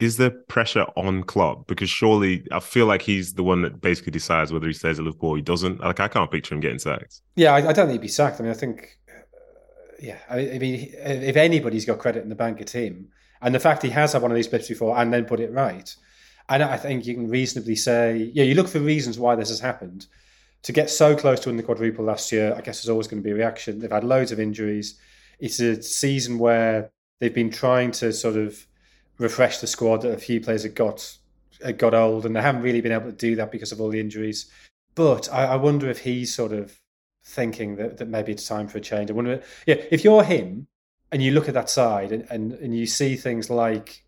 [0.00, 1.66] is there pressure on Klopp?
[1.66, 5.04] Because surely I feel like he's the one that basically decides whether he stays at
[5.04, 5.80] Liverpool or he doesn't.
[5.80, 7.20] Like I can't picture him getting sacked.
[7.36, 8.40] Yeah, I, I don't think he'd be sacked.
[8.40, 8.98] I mean, I think,
[10.00, 13.08] yeah, I, I mean, uh, if anybody's got credit in the bank, it's him.
[13.42, 15.52] And the fact he has had one of these blips before and then put it
[15.52, 15.94] right,
[16.48, 19.60] and I think you can reasonably say, yeah, you look for reasons why this has
[19.60, 20.06] happened.
[20.64, 23.22] To get so close to winning the quadruple last year, I guess there's always going
[23.22, 23.78] to be a reaction.
[23.78, 24.98] They've had loads of injuries.
[25.38, 28.66] It's a season where they've been trying to sort of
[29.18, 30.04] refresh the squad.
[30.04, 31.16] A few players have got
[31.76, 34.00] got old, and they haven't really been able to do that because of all the
[34.00, 34.50] injuries.
[34.94, 36.79] But I, I wonder if he's sort of
[37.30, 39.10] thinking that, that maybe it's time for a change.
[39.10, 40.66] I wonder, yeah, if you're him
[41.12, 44.04] and you look at that side and, and, and you see things like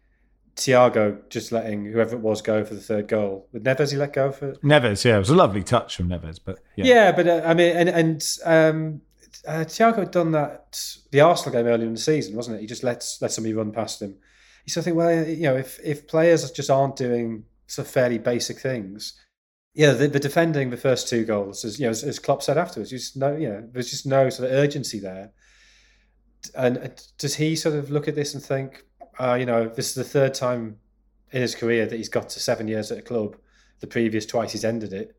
[0.57, 3.49] Thiago just letting whoever it was go for the third goal.
[3.53, 5.05] With Neves, he let go for Neves.
[5.05, 7.77] Yeah, it was a lovely touch from Neves, but yeah, yeah but uh, I mean,
[7.77, 9.01] and and um,
[9.47, 12.61] uh, Thiago had done that the Arsenal game earlier in the season, wasn't it?
[12.61, 14.17] He just lets let somebody run past him.
[14.65, 17.93] You sort of think, well, you know, if if players just aren't doing sort of
[17.93, 19.19] fairly basic things,
[19.75, 22.59] yeah, the, the defending the first two goals, as you know, as, as Klopp said
[22.59, 25.33] afterwards, just you know, there's just no sort of urgency there.
[26.55, 28.85] And does he sort of look at this and think,
[29.19, 30.79] uh, you know, this is the third time
[31.31, 33.37] in his career that he's got to seven years at a club.
[33.81, 35.17] The previous twice he's ended it.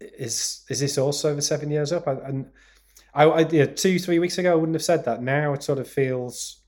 [0.00, 2.06] Is is this also the seven years up?
[2.06, 2.50] And
[3.12, 5.22] I, I yeah, two three weeks ago I wouldn't have said that.
[5.22, 6.60] Now it sort of feels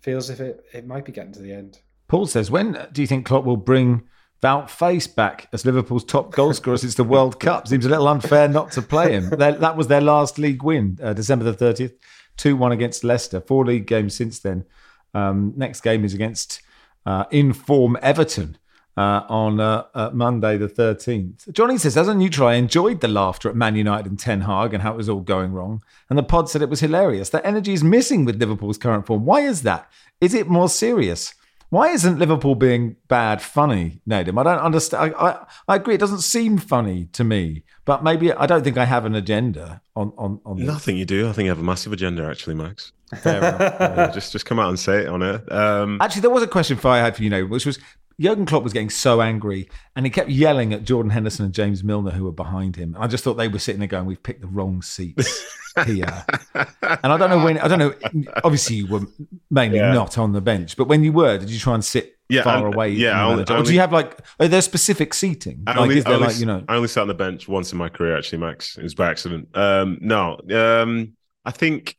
[0.00, 1.80] feels if it it might be getting to the end.
[2.06, 4.04] Paul says, when do you think Klopp will bring
[4.42, 7.66] Wout Faes back as Liverpool's top goal scorer since the World Cup?
[7.66, 9.30] Seems a little unfair not to play him.
[9.30, 11.94] that, that was their last league win, uh, December the 30th,
[12.36, 13.40] 2 1 against Leicester.
[13.40, 14.64] Four league games since then.
[15.12, 16.62] Um, next game is against
[17.04, 18.58] uh, Inform Everton.
[18.96, 21.52] Uh, on uh, uh, Monday the 13th.
[21.52, 24.74] Johnny says, as a neutral, I enjoyed the laughter at Man United and Ten Hag
[24.74, 25.84] and how it was all going wrong.
[26.10, 27.28] And the pod said it was hilarious.
[27.28, 29.24] That energy is missing with Liverpool's current form.
[29.24, 29.88] Why is that?
[30.20, 31.32] Is it more serious?
[31.70, 34.40] Why isn't Liverpool being bad funny, Nedum?
[34.40, 35.14] I don't understand.
[35.14, 35.94] I, I, I, agree.
[35.94, 39.82] It doesn't seem funny to me, but maybe I don't think I have an agenda
[39.94, 40.40] on on.
[40.46, 41.28] on Nothing you do.
[41.28, 42.92] I think you have a massive agenda, actually, Max.
[43.22, 43.60] Fair enough.
[43.80, 45.52] yeah, just just come out and say it on it.
[45.52, 47.78] Um, actually, there was a question for I had for you, know, which was
[48.20, 51.84] Jurgen Klopp was getting so angry and he kept yelling at Jordan Henderson and James
[51.84, 52.94] Milner who were behind him.
[52.94, 55.44] And I just thought they were sitting there going, We've picked the wrong seats
[55.86, 56.24] here.
[56.54, 57.94] and I don't know when I don't know
[58.42, 59.02] obviously you were
[59.50, 59.92] mainly yeah.
[59.92, 62.66] not on the bench, but when you were, did you try and sit yeah, far
[62.66, 62.90] away?
[62.90, 65.62] Yeah, only, or do you have like are there specific seating?
[65.66, 67.48] I like only, is there only, like, you know I only sat on the bench
[67.48, 68.76] once in my career actually, Max.
[68.76, 69.48] It was by accident.
[69.56, 70.40] Um no.
[70.50, 71.12] Um
[71.44, 71.96] I think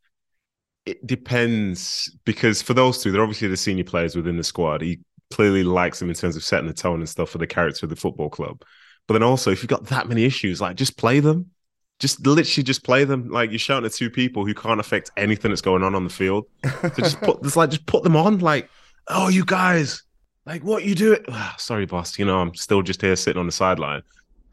[0.86, 4.82] it depends because for those two, they're obviously the senior players within the squad.
[4.82, 5.00] He
[5.32, 7.90] clearly likes them in terms of setting the tone and stuff for the character of
[7.90, 8.64] the football club.
[9.08, 11.52] But then also, if you've got that many issues, like just play them.
[12.00, 13.30] Just literally just play them.
[13.30, 16.10] Like you're shouting at two people who can't affect anything that's going on on the
[16.10, 16.46] field.
[16.64, 18.40] So just put this like just put them on.
[18.40, 18.70] Like,
[19.10, 20.04] oh, you guys,
[20.46, 21.20] like what you doing?
[21.28, 22.18] Ah, sorry, boss.
[22.18, 24.04] You know, I'm still just here sitting on the sideline.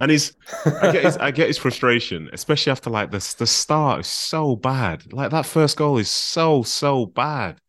[0.01, 0.35] And he's,
[0.67, 4.57] I get his, I get his frustration, especially after like the the start is so
[4.57, 5.13] bad.
[5.13, 7.61] Like that first goal is so so bad.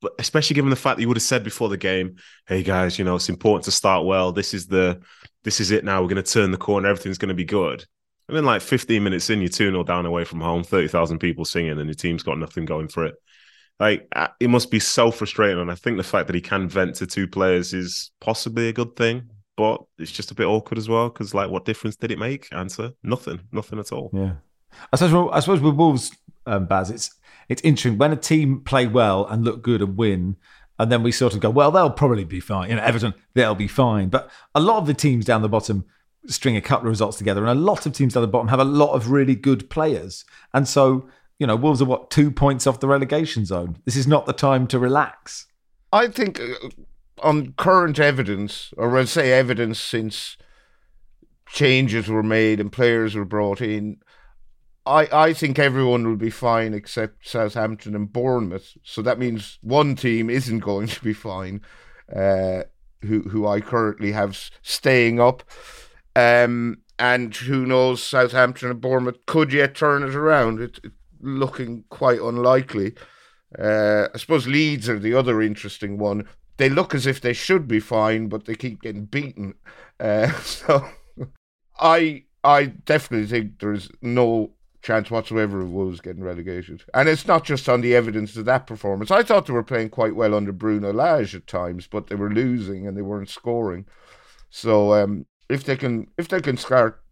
[0.00, 2.98] But especially given the fact that you would have said before the game, "Hey guys,
[2.98, 4.32] you know it's important to start well.
[4.32, 5.00] This is the,
[5.44, 6.00] this is it now.
[6.00, 6.88] We're going to turn the corner.
[6.88, 7.84] Everything's going to be good."
[8.28, 11.44] And then like 15 minutes in, you're 2 0 down away from home, 30,000 people
[11.44, 13.14] singing, and your team's got nothing going for it.
[13.80, 15.60] Like uh, it must be so frustrating.
[15.60, 18.72] And I think the fact that he can vent to two players is possibly a
[18.72, 22.12] good thing but it's just a bit awkward as well because, like, what difference did
[22.12, 22.46] it make?
[22.52, 24.08] Answer: nothing, nothing at all.
[24.14, 24.34] Yeah,
[24.92, 25.30] I suppose.
[25.32, 27.10] I suppose with Wolves, um, Baz, it's
[27.48, 30.36] it's interesting when a team play well and look good and win,
[30.78, 32.70] and then we sort of go, well, they'll probably be fine.
[32.70, 34.08] You know, Everton, they'll be fine.
[34.08, 35.84] But a lot of the teams down the bottom
[36.26, 38.60] string a couple of results together, and a lot of teams down the bottom have
[38.60, 41.08] a lot of really good players, and so.
[41.40, 43.76] You know, Wolves are what two points off the relegation zone.
[43.84, 45.46] This is not the time to relax.
[45.92, 46.68] I think uh,
[47.22, 50.36] on current evidence, or I'll say evidence since
[51.46, 53.98] changes were made and players were brought in,
[54.88, 58.76] I, I think everyone will be fine except Southampton and Bournemouth.
[58.82, 61.60] So that means one team isn't going to be fine,
[62.14, 62.62] uh,
[63.02, 65.42] who who I currently have staying up.
[66.16, 70.60] Um, and who knows, Southampton and Bournemouth could yet turn it around.
[70.60, 72.94] It's it looking quite unlikely.
[73.58, 76.26] Uh, I suppose Leeds are the other interesting one
[76.58, 79.54] they look as if they should be fine, but they keep getting beaten.
[79.98, 80.86] Uh, so
[81.80, 86.82] I I definitely think there's no chance whatsoever of Wolves getting relegated.
[86.94, 89.10] And it's not just on the evidence of that performance.
[89.10, 92.30] I thought they were playing quite well under Bruno Lage at times, but they were
[92.30, 93.86] losing and they weren't scoring.
[94.50, 97.02] So um, if they can if they can start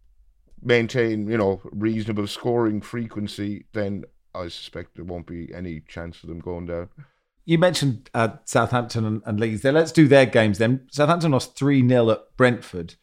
[0.61, 6.29] maintain, you know, reasonable scoring frequency, then I suspect there won't be any chance of
[6.29, 6.89] them going down.
[7.45, 9.71] you mentioned uh, Southampton and, and, Leeds there.
[9.71, 10.87] Let's do their games then.
[10.91, 12.95] Southampton lost 3 0 at Brentford.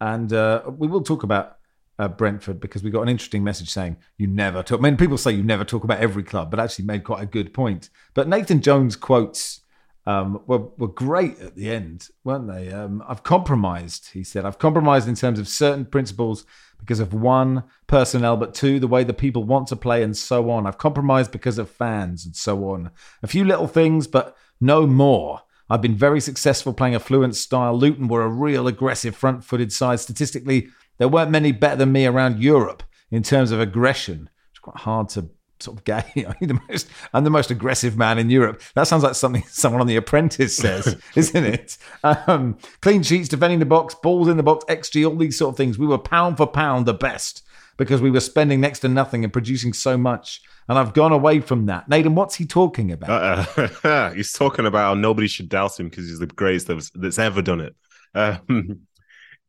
[0.00, 1.58] And uh, we will talk about
[2.00, 4.80] uh, Brentford because we got an interesting message saying you never talk.
[4.80, 7.26] I mean, people say you never talk about every club, but actually made quite a
[7.26, 7.90] good point.
[8.14, 9.60] But Nathan Jones quotes
[10.06, 12.72] um, were, were great at the end, weren't they?
[12.72, 14.46] Um, I've compromised, he said.
[14.46, 16.46] I've compromised in terms of certain principles
[16.78, 20.48] because of one, personnel, but two, the way the people want to play and so
[20.48, 20.66] on.
[20.66, 22.92] I've compromised because of fans and so on.
[23.22, 25.42] A few little things, but no more.
[25.68, 27.78] I've been very successful playing a fluent style.
[27.78, 30.00] Luton were a real aggressive front footed side.
[30.00, 34.28] Statistically, there weren't many better than me around Europe in terms of aggression.
[34.50, 36.04] It's quite hard to sort of gay.
[36.28, 38.60] I'm the most, I'm the most aggressive man in Europe.
[38.74, 41.78] That sounds like something someone on The Apprentice says, isn't it?
[42.04, 45.56] Um, clean sheets, defending the box, balls in the box, XG, all these sort of
[45.56, 45.78] things.
[45.78, 47.44] We were pound for pound the best
[47.78, 50.42] because we were spending next to nothing and producing so much.
[50.68, 51.88] And I've gone away from that.
[51.88, 53.48] Nedum, what's he talking about?
[53.82, 57.18] Uh, he's talking about how nobody should doubt him because he's the greatest that's, that's
[57.18, 57.74] ever done it.
[58.14, 58.82] Um,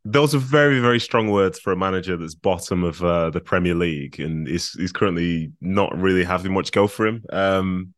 [0.03, 3.75] those are very, very strong words for a manager that's bottom of uh, the Premier
[3.75, 7.23] League and is he's currently not really having much go for him.
[7.31, 7.93] Um,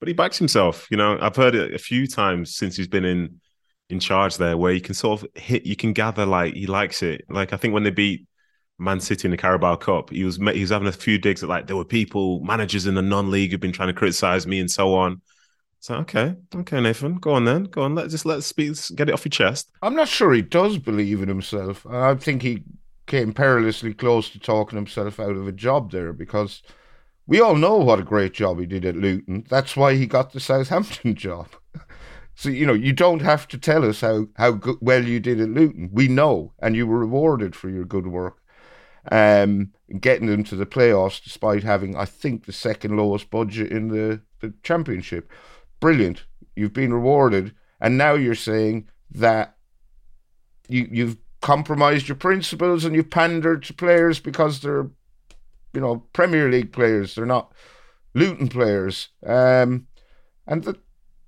[0.00, 0.86] but he backs himself.
[0.90, 3.40] You know, I've heard it a few times since he's been in
[3.88, 7.02] in charge there, where you can sort of hit, you can gather like he likes
[7.02, 7.24] it.
[7.28, 8.26] Like I think when they beat
[8.78, 11.48] Man City in the Carabao Cup, he was he was having a few digs at
[11.48, 14.70] like there were people, managers in the non-league who've been trying to criticize me and
[14.70, 15.22] so on.
[15.80, 17.94] So okay, okay, Nathan, go on then, go on.
[17.94, 19.70] Let just let's speak, get it off your chest.
[19.82, 21.86] I'm not sure he does believe in himself.
[21.86, 22.64] I think he
[23.06, 26.62] came perilously close to talking himself out of a job there because
[27.26, 29.44] we all know what a great job he did at Luton.
[29.48, 31.48] That's why he got the Southampton job.
[32.34, 35.40] So you know you don't have to tell us how how good, well you did
[35.40, 35.90] at Luton.
[35.92, 38.42] We know, and you were rewarded for your good work
[39.12, 43.88] um, getting them to the playoffs despite having, I think, the second lowest budget in
[43.88, 45.30] the, the championship.
[45.80, 46.24] Brilliant.
[46.54, 47.54] You've been rewarded.
[47.80, 49.56] And now you're saying that
[50.68, 54.90] you, you've compromised your principles and you've pandered to players because they're,
[55.72, 57.14] you know, Premier League players.
[57.14, 57.52] They're not
[58.14, 59.08] Luton players.
[59.24, 59.86] Um,
[60.46, 60.78] and that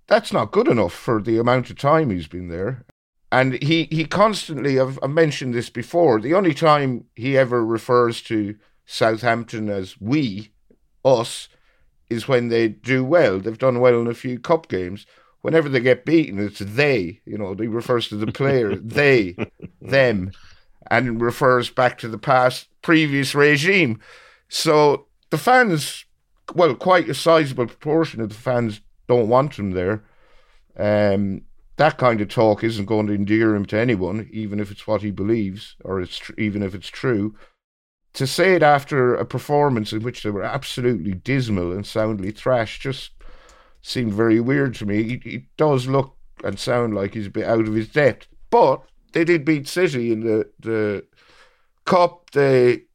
[0.06, 2.86] that's not good enough for the amount of time he's been there
[3.30, 8.22] and he he constantly I've, I've, mentioned this before the only time he ever refers
[8.22, 8.56] to
[8.86, 10.50] southampton as we
[11.04, 11.48] us
[12.10, 13.38] is when they do well.
[13.38, 15.06] They've done well in a few cup games.
[15.40, 19.36] Whenever they get beaten it's they you know he refers to the player they
[19.80, 20.32] them
[20.90, 24.00] and refers back to the past previous regime.
[24.48, 26.04] So the fans
[26.54, 30.04] well quite a sizable proportion of the fans don't want him there.
[30.76, 31.42] Um
[31.76, 35.00] that kind of talk isn't going to endear him to anyone, even if it's what
[35.02, 37.36] he believes or it's tr- even if it's true.
[38.18, 42.82] To say it after a performance in which they were absolutely dismal and soundly thrashed
[42.82, 43.12] just
[43.80, 45.04] seemed very weird to me.
[45.04, 48.82] He, he does look and sound like he's a bit out of his depth, but
[49.12, 51.06] they did beat City in the the
[51.84, 52.32] cup.
[52.32, 52.86] They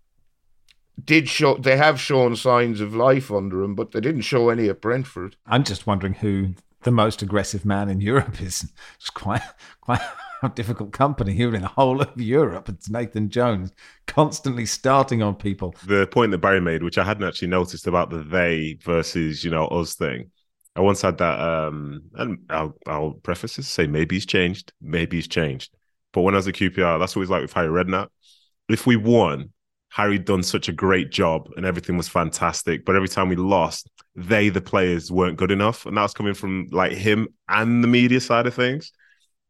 [1.02, 4.68] did show they have shown signs of life under him, but they didn't show any
[4.68, 5.38] at Brentford.
[5.46, 9.42] I'm just wondering who the most aggressive man in Europe is just quite
[9.80, 10.02] quite
[10.44, 12.70] a difficult company here in the whole of Europe.
[12.70, 13.72] It's Nathan Jones
[14.08, 15.76] constantly starting on people.
[15.86, 19.52] The point that Barry made, which I hadn't actually noticed about the they versus you
[19.52, 20.32] know us thing.
[20.76, 25.18] I once had that, um, and I'll, I'll preface this say maybe he's changed, maybe
[25.18, 25.72] he's changed.
[26.14, 28.08] But when I was at QPR, that's what always like with Harry Redknapp.
[28.70, 29.52] If we won,
[29.90, 32.84] Harry done such a great job and everything was fantastic.
[32.84, 35.86] But every time we lost, they, the players, weren't good enough.
[35.86, 38.92] And that was coming from like him and the media side of things.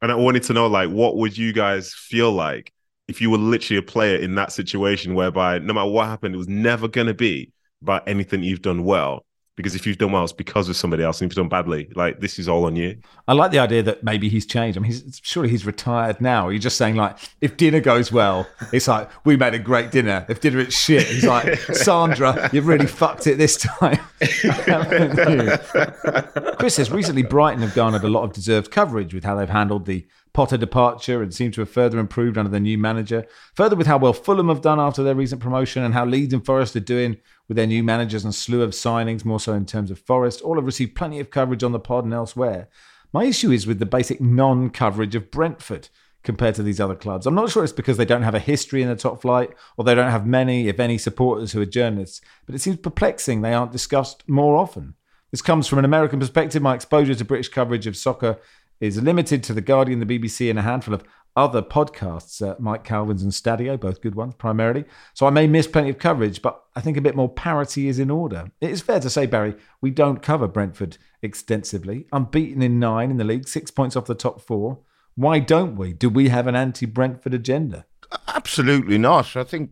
[0.04, 2.74] And I wanted to know, like, what would you guys feel like
[3.08, 6.38] if you were literally a player in that situation whereby no matter what happened, it
[6.38, 10.24] was never going to be about anything you've done well because if you've done well,
[10.24, 11.22] it's because of somebody else.
[11.22, 12.98] And if you've done badly, like this is all on you.
[13.28, 14.78] I like the idea that maybe he's changed.
[14.78, 16.50] I mean, he's, surely he's retired now.
[16.50, 20.26] You're just saying like, if dinner goes well, it's like we made a great dinner.
[20.28, 24.00] If dinner is shit, he's like, Sandra, you've really fucked it this time.
[26.58, 29.86] Chris says recently Brighton have garnered a lot of deserved coverage with how they've handled
[29.86, 33.26] the Potter departure and seem to have further improved under the new manager.
[33.56, 36.46] Further with how well Fulham have done after their recent promotion and how Leeds and
[36.46, 37.18] Forest are doing
[37.48, 40.42] with their new managers and slew of signings, more so in terms of Forest.
[40.42, 42.68] All have received plenty of coverage on the pod and elsewhere.
[43.14, 45.90] My issue is with the basic non coverage of Brentford
[46.24, 47.28] compared to these other clubs.
[47.28, 49.84] I'm not sure it's because they don't have a history in the top flight or
[49.84, 53.54] they don't have many, if any, supporters who are journalists, but it seems perplexing they
[53.54, 54.96] aren't discussed more often.
[55.32, 56.62] This comes from an American perspective.
[56.62, 58.40] My exposure to British coverage of soccer
[58.80, 61.04] is limited to The Guardian, the BBC, and a handful of
[61.36, 64.86] other podcasts, uh, Mike Calvin's and Stadio, both good ones primarily.
[65.14, 67.98] So I may miss plenty of coverage, but I think a bit more parity is
[67.98, 68.52] in order.
[68.62, 72.06] It is fair to say, Barry, we don't cover Brentford extensively.
[72.12, 74.80] Unbeaten in nine in the league, six points off the top four.
[75.16, 75.94] Why don't we?
[75.94, 77.86] Do we have an anti-Brentford agenda?
[78.28, 79.36] Absolutely not.
[79.36, 79.72] I think.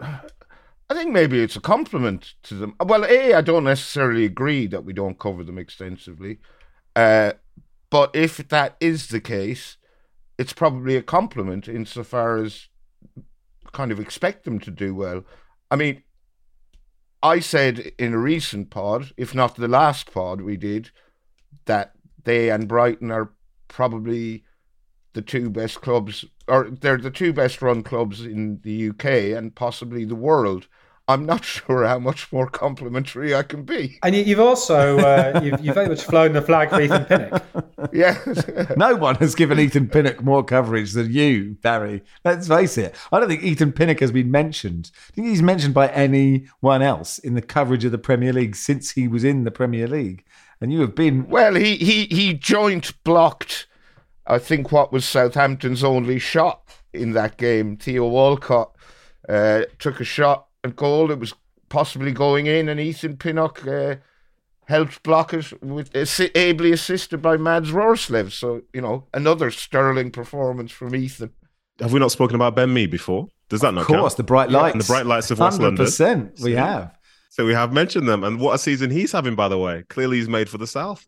[0.00, 2.74] I think maybe it's a compliment to them.
[2.84, 6.40] Well, a I don't necessarily agree that we don't cover them extensively,
[6.94, 7.32] uh,
[7.94, 9.76] but if that is the case,
[10.36, 12.66] it's probably a compliment insofar as
[13.70, 15.24] kind of expect them to do well.
[15.70, 16.02] I mean,
[17.22, 20.90] I said in a recent pod, if not the last pod we did,
[21.66, 21.92] that
[22.24, 23.30] they and Brighton are
[23.68, 24.42] probably
[25.12, 29.54] the two best clubs, or they're the two best run clubs in the UK and
[29.54, 30.66] possibly the world.
[31.06, 33.98] I'm not sure how much more complimentary I can be.
[34.02, 37.42] And you've also uh, you've, you've, very much flown the flag for Ethan Pinnock.
[37.92, 38.18] Yeah,
[38.76, 42.02] no one has given Ethan Pinnock more coverage than you, Barry.
[42.24, 42.94] Let's face it.
[43.12, 44.90] I don't think Ethan Pinnock has been mentioned.
[45.10, 48.92] I think he's mentioned by anyone else in the coverage of the Premier League since
[48.92, 50.24] he was in the Premier League.
[50.60, 51.54] And you have been well.
[51.54, 53.66] He he he joint blocked.
[54.26, 56.62] I think what was Southampton's only shot
[56.94, 57.76] in that game.
[57.76, 58.74] Theo Walcott
[59.28, 61.34] uh, took a shot and goal that was
[61.68, 63.96] possibly going in, and Ethan Pinnock uh,
[64.66, 68.32] helped block it with uh, ably assisted by Mads Roerslev.
[68.32, 71.30] So you know, another sterling performance from Ethan.
[71.80, 73.28] Have we not spoken about Ben Mee before?
[73.48, 74.16] Does that not of course, count?
[74.16, 76.32] the bright lights, and the bright lights of West 100%, London.
[76.42, 76.96] we have.
[77.28, 79.84] So we have mentioned them, and what a season he's having, by the way.
[79.88, 81.06] Clearly, he's made for the south.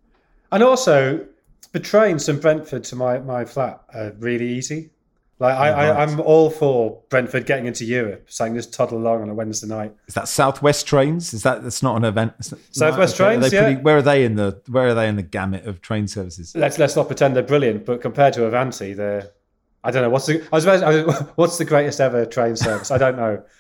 [0.51, 1.25] And also,
[1.73, 4.91] the trains from Brentford to my, my flat are really easy.
[5.39, 9.29] Like I, I, I'm all for Brentford getting into Europe, saying just toddle along on
[9.29, 9.95] a Wednesday night.
[10.07, 11.35] Is that Southwest trains?
[11.35, 12.33] Is that that's not an event?
[12.71, 13.65] Southwest trains, are yeah.
[13.65, 16.55] Pretty, where are they in the where are they in the gamut of train services?
[16.57, 19.31] Let's let's not pretend they're brilliant, but compared to Avanti, they're
[19.85, 22.91] I don't know what's the I was about, what's the greatest ever train service?
[22.91, 23.43] I don't know.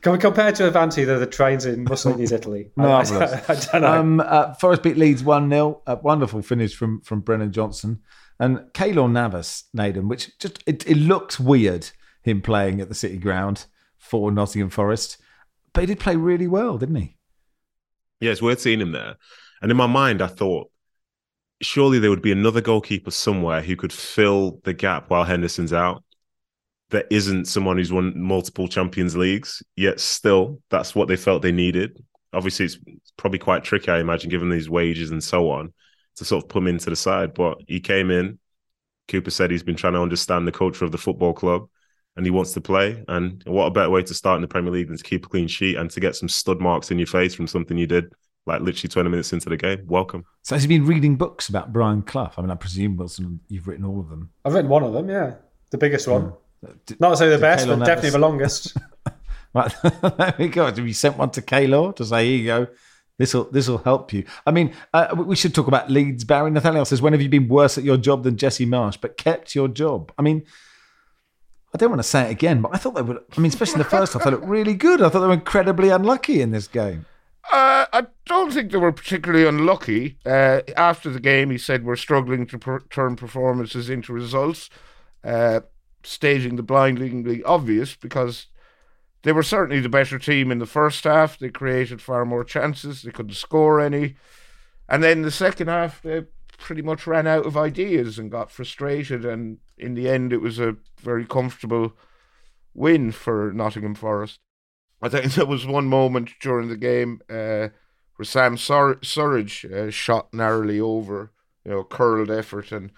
[0.00, 2.70] Compared to Avanti, they're the trains in Mussolini's Italy.
[2.76, 3.32] Marvelous.
[3.32, 4.00] I, I, I, don't know.
[4.00, 8.00] Um, uh, Forest beat Leeds one 0 A wonderful finish from from Brennan Johnson.
[8.40, 11.90] And Keylor Navas, Nedum, which just it, it looks weird
[12.22, 13.66] him playing at the City Ground
[13.96, 15.18] for Nottingham Forest,
[15.72, 17.16] but he did play really well, didn't he?
[18.20, 19.16] Yeah, it's worth seeing him there.
[19.60, 20.70] And in my mind, I thought
[21.60, 26.04] surely there would be another goalkeeper somewhere who could fill the gap while Henderson's out.
[26.90, 31.52] There isn't someone who's won multiple Champions Leagues, yet still that's what they felt they
[31.52, 32.02] needed.
[32.32, 32.78] Obviously, it's
[33.16, 35.72] probably quite tricky, I imagine, given these wages and so on
[36.18, 37.34] to sort of put him into the side.
[37.34, 38.38] But he came in.
[39.08, 41.68] Cooper said he's been trying to understand the culture of the football club
[42.16, 43.02] and he wants to play.
[43.08, 45.28] And what a better way to start in the Premier League than to keep a
[45.28, 48.12] clean sheet and to get some stud marks in your face from something you did
[48.48, 49.82] like literally 20 minutes into the game.
[49.86, 50.24] Welcome.
[50.42, 52.32] So has he been reading books about Brian Clough?
[52.36, 54.30] I mean, I presume, Wilson, you've written all of them.
[54.44, 55.34] I've written one of them, yeah.
[55.70, 56.32] The biggest one.
[56.64, 56.98] Mm.
[56.98, 58.76] Not to say the best, but definitely the longest.
[59.54, 59.72] right,
[60.18, 60.64] there we go.
[60.64, 62.66] Have you sent one to Keylor to say, here you go,
[63.18, 64.24] this will this will help you.
[64.46, 66.24] I mean, uh, we should talk about Leeds.
[66.24, 69.16] Barry Nathaniel says, "When have you been worse at your job than Jesse Marsch, but
[69.16, 70.44] kept your job?" I mean,
[71.74, 73.18] I don't want to say it again, but I thought they would.
[73.36, 75.02] I mean, especially in the first half, they looked really good.
[75.02, 77.06] I thought they were incredibly unlucky in this game.
[77.52, 80.18] Uh, I don't think they were particularly unlucky.
[80.24, 84.68] Uh, after the game, he said we're struggling to per- turn performances into results,
[85.24, 85.60] uh,
[86.02, 88.46] stating the blindingly obvious because
[89.22, 91.38] they were certainly the better team in the first half.
[91.38, 93.02] They created far more chances.
[93.02, 94.16] They couldn't score any.
[94.88, 96.24] And then the second half, they
[96.56, 99.24] pretty much ran out of ideas and got frustrated.
[99.24, 101.94] And in the end, it was a very comfortable
[102.74, 104.38] win for Nottingham Forest.
[105.02, 107.68] I think there was one moment during the game uh,
[108.16, 111.32] where Sam Sur- Surridge uh, shot narrowly over,
[111.64, 112.90] you know, curled effort, and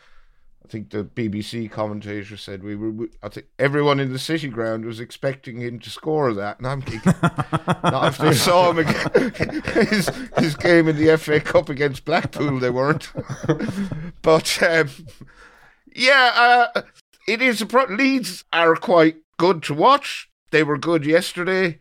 [0.64, 2.90] I think the BBC commentator said we were.
[2.90, 6.66] We, I think everyone in the City Ground was expecting him to score that, and
[6.66, 7.14] I'm thinking,
[7.82, 12.60] not if they saw him again, his his game in the FA Cup against Blackpool,
[12.60, 13.10] they weren't.
[14.22, 14.90] but um,
[15.94, 16.82] yeah, uh,
[17.26, 17.62] it is.
[17.62, 20.30] A pro- Leeds are quite good to watch.
[20.50, 21.78] They were good yesterday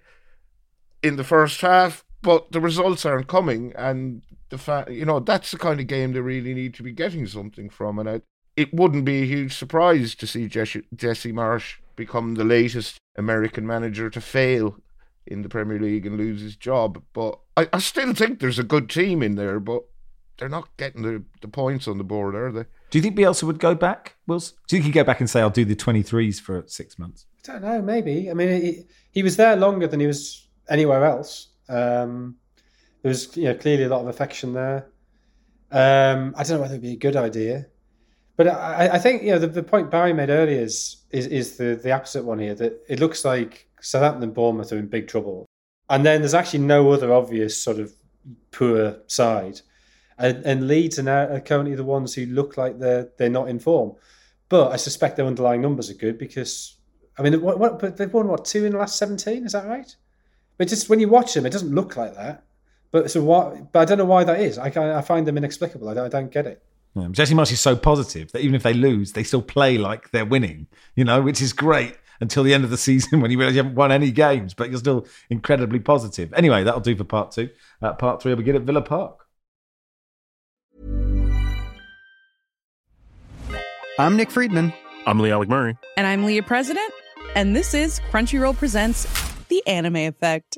[1.04, 5.52] in the first half, but the results aren't coming, and the fact you know that's
[5.52, 8.22] the kind of game they really need to be getting something from, and I
[8.60, 13.66] it wouldn't be a huge surprise to see Jesse, Jesse Marsch become the latest American
[13.66, 14.76] manager to fail
[15.26, 17.02] in the Premier League and lose his job.
[17.14, 19.84] But I, I still think there's a good team in there, but
[20.38, 22.66] they're not getting the, the points on the board, are they?
[22.90, 24.58] Do you think Bielsa would go back, Wilson?
[24.68, 27.28] Do you think he'd go back and say, I'll do the 23s for six months?
[27.48, 28.30] I don't know, maybe.
[28.30, 31.48] I mean, he, he was there longer than he was anywhere else.
[31.70, 32.36] Um,
[33.04, 34.90] there was you know, clearly a lot of affection there.
[35.72, 37.68] Um, I don't know whether it'd be a good idea.
[38.40, 41.58] But I, I think you know the, the point Barry made earlier is, is is
[41.58, 42.56] the the opposite one here.
[42.56, 45.46] That it looks like Southampton and Bournemouth are in big trouble,
[45.90, 47.92] and then there's actually no other obvious sort of
[48.52, 49.60] poor side,
[50.18, 53.50] and, and Leeds are now are currently the ones who look like they're they're not
[53.50, 53.98] in form.
[54.48, 56.78] But I suspect their underlying numbers are good because
[57.18, 59.46] I mean, what, what but they've won what two in the last seventeen?
[59.46, 59.94] Is that right?
[60.58, 62.46] But just when you watch them, it doesn't look like that.
[62.92, 63.74] But so what?
[63.74, 64.58] But I don't know why that is.
[64.58, 64.68] I
[64.98, 65.90] I find them inexplicable.
[65.90, 66.64] I don't, I don't get it.
[66.96, 70.12] Yeah, Jesse Marsch is so positive that even if they lose, they still play like
[70.12, 70.68] they're winning.
[70.96, 73.64] You know, which is great until the end of the season when you realize you
[73.64, 76.34] haven't won any games, but you're still incredibly positive.
[76.34, 77.50] Anyway, that'll do for part two.
[77.82, 79.26] Uh, part three, we begin at Villa Park.
[83.98, 84.74] I'm Nick Friedman.
[85.06, 85.78] I'm Lee Alec Murray.
[85.98, 86.94] And I'm Leah President.
[87.36, 89.06] And this is Crunchyroll Presents
[89.50, 90.58] The Anime Effect.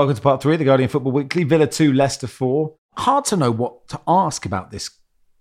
[0.00, 1.44] Welcome to part three of the Guardian Football Weekly.
[1.44, 2.74] Villa 2, Leicester 4.
[2.96, 4.88] Hard to know what to ask about this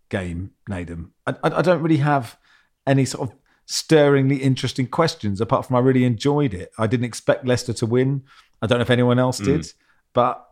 [0.10, 1.12] game, Nedum.
[1.26, 2.38] I, I, I, don't really have
[2.86, 3.38] any sort of
[3.68, 6.74] stirringly interesting questions apart from I really enjoyed it.
[6.78, 8.24] I didn't expect Leicester to win.
[8.62, 9.74] I don't know if anyone else did, mm.
[10.12, 10.45] but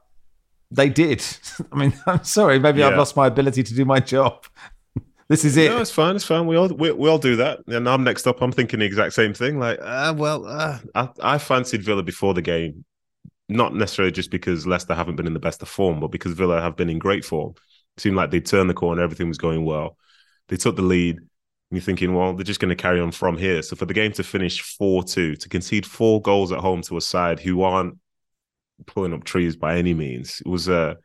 [0.72, 1.22] they did.
[1.74, 2.88] I mean, I'm sorry, maybe yeah.
[2.88, 4.46] I've lost my ability to do my job.
[5.28, 5.70] this is it.
[5.70, 6.16] No, it's fine.
[6.16, 6.48] It's fine.
[6.48, 7.60] We all we, we all do that.
[7.68, 8.42] And I'm next up.
[8.42, 9.60] I'm thinking the exact same thing.
[9.60, 12.86] Like, uh, well, uh, I, I fancied Villa before the game
[13.50, 16.62] not necessarily just because Leicester haven't been in the best of form, but because Villa
[16.62, 17.54] have been in great form.
[17.96, 19.98] It seemed like they turned the corner, everything was going well.
[20.50, 21.28] They took the lead, and
[21.72, 23.62] you're thinking, well, they're just going to carry on from here.
[23.62, 26.98] So for the game to finish 4 2, to concede four goals at home to
[26.98, 27.98] a side who aren't
[28.86, 30.98] pulling up trees by any means, it was a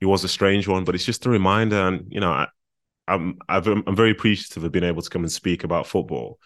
[0.00, 1.76] it was a strange one, but it's just a reminder.
[1.76, 2.48] And you know, I,
[3.08, 6.38] I'm I'm very appreciative of being able to come and speak about football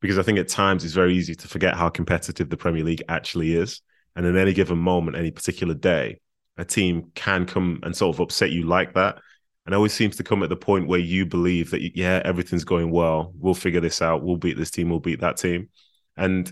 [0.00, 3.02] because I think at times it's very easy to forget how competitive the Premier League
[3.08, 3.80] actually is.
[4.16, 6.20] And in any given moment, any particular day,
[6.56, 9.18] a team can come and sort of upset you like that.
[9.64, 12.90] And always seems to come at the point where you believe that, yeah, everything's going
[12.90, 13.32] well.
[13.38, 14.22] We'll figure this out.
[14.22, 14.88] We'll beat this team.
[14.88, 15.68] We'll beat that team.
[16.16, 16.50] And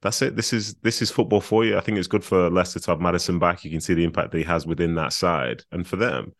[0.00, 0.36] that's it.
[0.36, 1.76] This is this is football for you.
[1.76, 3.64] I think it's good for Leicester to have Madison back.
[3.64, 5.62] You can see the impact that he has within that side.
[5.70, 6.34] And for them,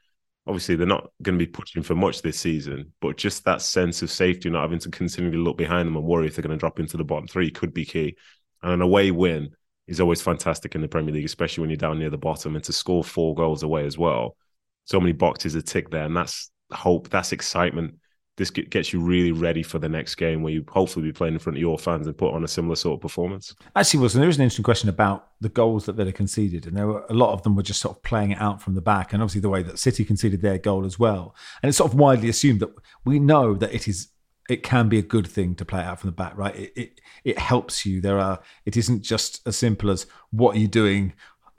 [0.47, 4.03] obviously they're not going to be pushing for much this season, but just that sense
[4.03, 6.61] of safety, not having to continually look behind them and worry if they're going to
[6.61, 8.17] drop into the bottom three could be key.
[8.63, 9.51] And an away win
[9.87, 12.55] is always fantastic in the Premier League, especially when you're down near the bottom.
[12.55, 14.37] And to score four goals away as well,
[14.85, 17.95] so many boxes are ticked there, and that's hope, that's excitement.
[18.39, 21.39] This gets you really ready for the next game where you hopefully be playing in
[21.39, 23.55] front of your fans and put on a similar sort of performance.
[23.77, 26.87] Actually, Wilson, there is an interesting question about the goals that Villa conceded, and there
[26.87, 29.13] were a lot of them were just sort of playing it out from the back,
[29.13, 31.37] and obviously the way that City conceded their goal as well.
[31.63, 32.71] And it's sort of widely assumed that
[33.05, 34.09] we know that it is
[34.49, 36.55] it can be a good thing to play out from the back, right?
[36.57, 38.01] It, it it helps you.
[38.01, 41.15] There are it isn't just as simple as what are you doing,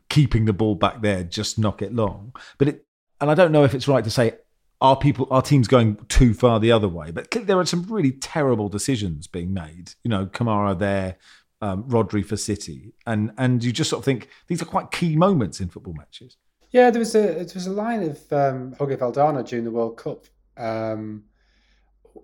[0.09, 2.33] keeping the ball back there, just knock it long.
[2.57, 2.85] But it
[3.21, 4.33] and I don't know if it's right to say
[4.81, 8.11] are people our teams going too far the other way, but there are some really
[8.11, 9.93] terrible decisions being made.
[10.03, 11.15] You know, Kamara there,
[11.61, 15.15] um, Rodri for City, and and you just sort of think these are quite key
[15.15, 16.35] moments in football matches.
[16.71, 20.25] Yeah, there was a there was a line of um, Jorge during the World Cup,
[20.57, 21.23] um,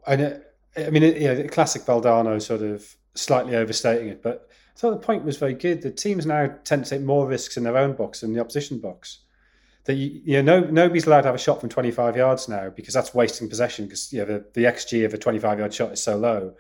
[0.06, 4.80] and it, I mean, you know, classic Valdano sort of slightly overstating it, but I
[4.80, 5.82] thought the point was very good.
[5.82, 8.80] The teams now tend to take more risks in their own box than the opposition
[8.80, 9.20] box.
[9.86, 12.70] That you, you know, no, nobody's allowed to have a shot from 25 yards now
[12.70, 15.92] because that's wasting possession because you know, the, the XG of a 25 yard shot
[15.92, 16.54] is so low.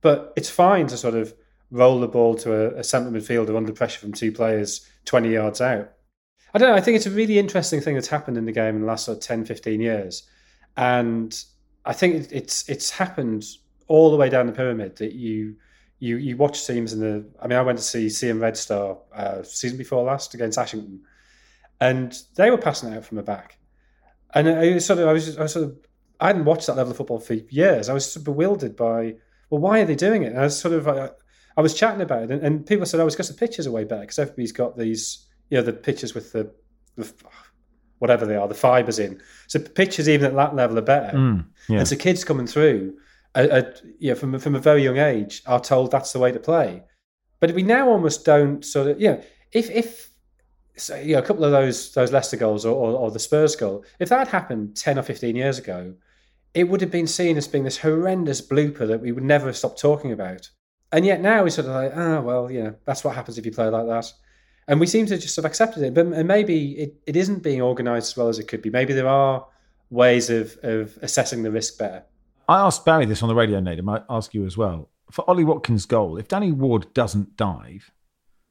[0.00, 1.34] But it's fine to sort of
[1.70, 5.60] roll the ball to a, a central midfielder under pressure from two players 20 yards
[5.60, 5.92] out.
[6.54, 6.76] I don't know.
[6.76, 9.06] I think it's a really interesting thing that's happened in the game in the last
[9.06, 10.28] sort of 10, 15 years.
[10.76, 11.42] And
[11.84, 13.44] I think it's it's happened
[13.88, 15.56] all the way down the pyramid that you
[15.98, 17.26] you you watch teams in the.
[17.40, 21.02] I mean, I went to see CM Red Star uh, season before last against Ashington,
[21.80, 23.58] and they were passing it out from the back,
[24.34, 25.76] and I sort of I was, I was sort of
[26.20, 27.88] I hadn't watched that level of football for years.
[27.88, 29.16] I was sort of bewildered by
[29.50, 30.32] well, why are they doing it?
[30.32, 31.10] And I was sort of I,
[31.56, 33.72] I was chatting about it, and, and people said, "Oh, it's because the pitches are
[33.72, 36.50] way better because everybody's got these you know, the pitches with the,
[36.96, 37.12] the
[38.02, 39.20] whatever they are, the fibers in.
[39.46, 41.16] So pitches even at that level are better.
[41.16, 41.78] Mm, yeah.
[41.78, 42.94] And so kids coming through,
[43.34, 46.32] uh, uh, you know, from from a very young age, are told that's the way
[46.32, 46.82] to play.
[47.40, 49.22] But we now almost don't sort of, you know,
[49.52, 50.10] if if
[50.76, 53.56] so, you know, a couple of those those Leicester goals or, or, or the Spurs
[53.56, 55.94] goal, if that had happened ten or fifteen years ago,
[56.54, 59.56] it would have been seen as being this horrendous blooper that we would never have
[59.56, 60.50] stopped talking about.
[60.90, 63.46] And yet now we're sort of like, oh, well, you know, that's what happens if
[63.46, 64.12] you play like that.
[64.68, 65.94] And we seem to just have accepted it.
[65.94, 68.70] But and maybe it, it isn't being organised as well as it could be.
[68.70, 69.46] Maybe there are
[69.90, 72.04] ways of, of assessing the risk better.
[72.48, 73.78] I asked Barry this on the radio, Nate.
[73.78, 74.88] I might ask you as well.
[75.10, 77.92] For Ollie Watkins' goal, if Danny Ward doesn't dive,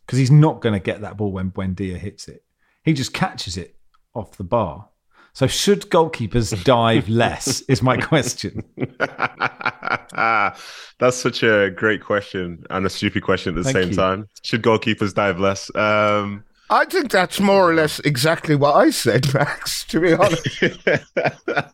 [0.05, 2.43] because he's not going to get that ball when Buendia hits it,
[2.84, 3.76] he just catches it
[4.14, 4.89] off the bar.
[5.34, 7.62] So should goalkeepers dive less?
[7.62, 8.64] is my question.
[10.99, 13.95] That's such a great question and a stupid question at the Thank same you.
[13.95, 14.30] time.
[14.43, 15.74] Should goalkeepers dive less?
[15.76, 19.84] Um, I think that's more or less exactly what I said, Max.
[19.86, 20.47] To be honest,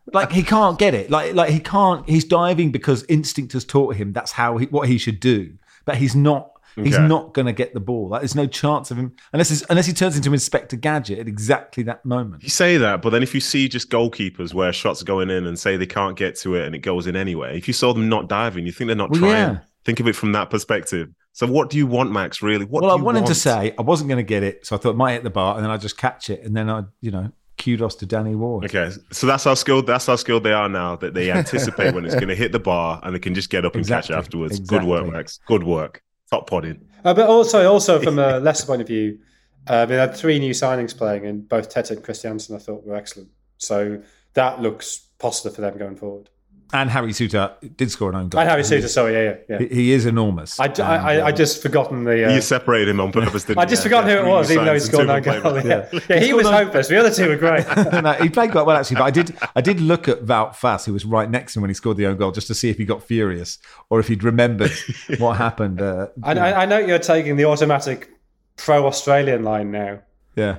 [0.14, 1.12] like he can't get it.
[1.12, 2.08] Like like he can't.
[2.10, 5.54] He's diving because instinct has taught him that's how he, what he should do.
[5.86, 6.52] But he's not.
[6.78, 7.08] He's Okay.
[7.08, 8.10] not going to get the ball.
[8.10, 11.28] Like, there's no chance of him unless he's, unless he turns into Inspector Gadget at
[11.28, 12.44] exactly that moment.
[12.44, 15.46] you say that, but then if you see just goalkeepers where shots are going in
[15.48, 17.94] and say they can't get to it and it goes in anyway, if you saw
[17.94, 19.32] them not diving, you think they're not Well, trying.
[19.56, 19.58] yeah.
[19.86, 21.10] Think of it from that perspective.
[21.32, 22.42] So, what do you want, Max?
[22.42, 22.66] Really?
[22.66, 23.28] What well, I wanted want?
[23.28, 25.30] to say I wasn't going to get it, so I thought it might hit the
[25.30, 28.36] bar, and then I just catch it, and then I, you know, kudos to Danny
[28.36, 28.66] Ward.
[28.66, 29.88] Okay, so that's how skilled.
[29.88, 30.96] That's how skilled they are now.
[30.98, 33.66] That they anticipate when it's going to hit the bar and they can just get
[33.66, 34.60] up and Exactly, catch it afterwards.
[34.60, 35.08] Good work.
[35.12, 35.40] Max.
[35.48, 36.02] Good work.
[36.30, 36.86] Top podding.
[37.04, 39.20] Uh, but also, also from a Leicester point of view,
[39.68, 42.96] uh, we had three new signings playing, and both Tete and Kristiansen I thought were
[42.96, 43.30] excellent.
[43.58, 44.02] So
[44.34, 46.30] that looks positive for them going forward.
[46.74, 48.42] And Harry Souttar did score an own goal.
[48.42, 49.60] And Harry Souttar, sorry, yeah, yeah.
[49.60, 50.60] He, he is enormous.
[50.60, 52.28] I, I, And, I, I just forgotten the.
[52.28, 54.66] Uh, you separated him on purpose, didn't I just forgot yeah, who it was, even
[54.66, 56.88] though he scored two nine played Yeah, yeah, he was hopeless.
[56.88, 57.66] The other two were great.
[58.04, 60.86] no, he played quite well actually, but I did I did look at Wout Faes,
[60.86, 62.70] who was right next to him when he scored the own goal, just to see
[62.70, 63.58] if he got furious
[63.90, 64.72] or if he'd remembered
[65.20, 65.82] what happened.
[65.82, 68.10] Uh, I, I, I know you're taking the automatic
[68.58, 70.00] pro-Australian line now.
[70.36, 70.58] yeah,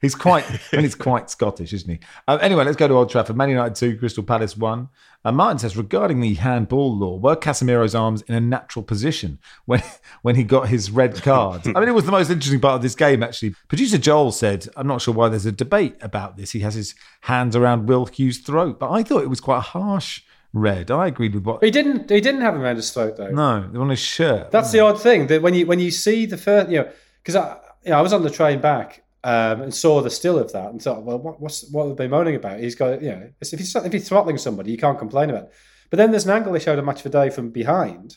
[0.00, 2.00] he's quite and he's quite Scottish, isn't he?
[2.26, 3.36] Uh, anyway, let's go to Old Trafford.
[3.36, 4.88] Man United two, Crystal Palace one.
[5.24, 9.82] Uh, Martin says regarding the handball law, were Casemiro's arms in a natural position when
[10.22, 11.66] when he got his red card?
[11.66, 13.54] I mean, it was the most interesting part of this game actually.
[13.68, 16.52] Producer Joel said, "I'm not sure why there's a debate about this.
[16.52, 19.60] He has his hands around Will Hughes' throat, but I thought it was quite a
[19.60, 20.22] harsh
[20.52, 20.90] red.
[20.90, 22.10] I agreed with what." He didn't.
[22.10, 23.30] He didn't have him around his throat though.
[23.30, 24.50] No, on his shirt.
[24.50, 26.90] That's the odd thing that when you when you see the first, you know,
[27.22, 30.38] because I, you know, I was on the train back um, and saw the still
[30.38, 32.60] of that and thought, well, what, what's what are they moaning about?
[32.60, 35.44] He's got, you know, if he's if he's throttling somebody, you can't complain about.
[35.44, 35.52] it.
[35.90, 38.16] But then there's an angle they showed a match for day from behind,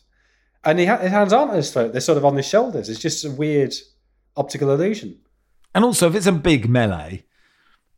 [0.64, 2.90] and he ha- his hands aren't on his throat; they're sort of on his shoulders.
[2.90, 3.74] It's just a weird
[4.38, 5.20] optical illusion.
[5.74, 7.24] And also, if it's a big melee,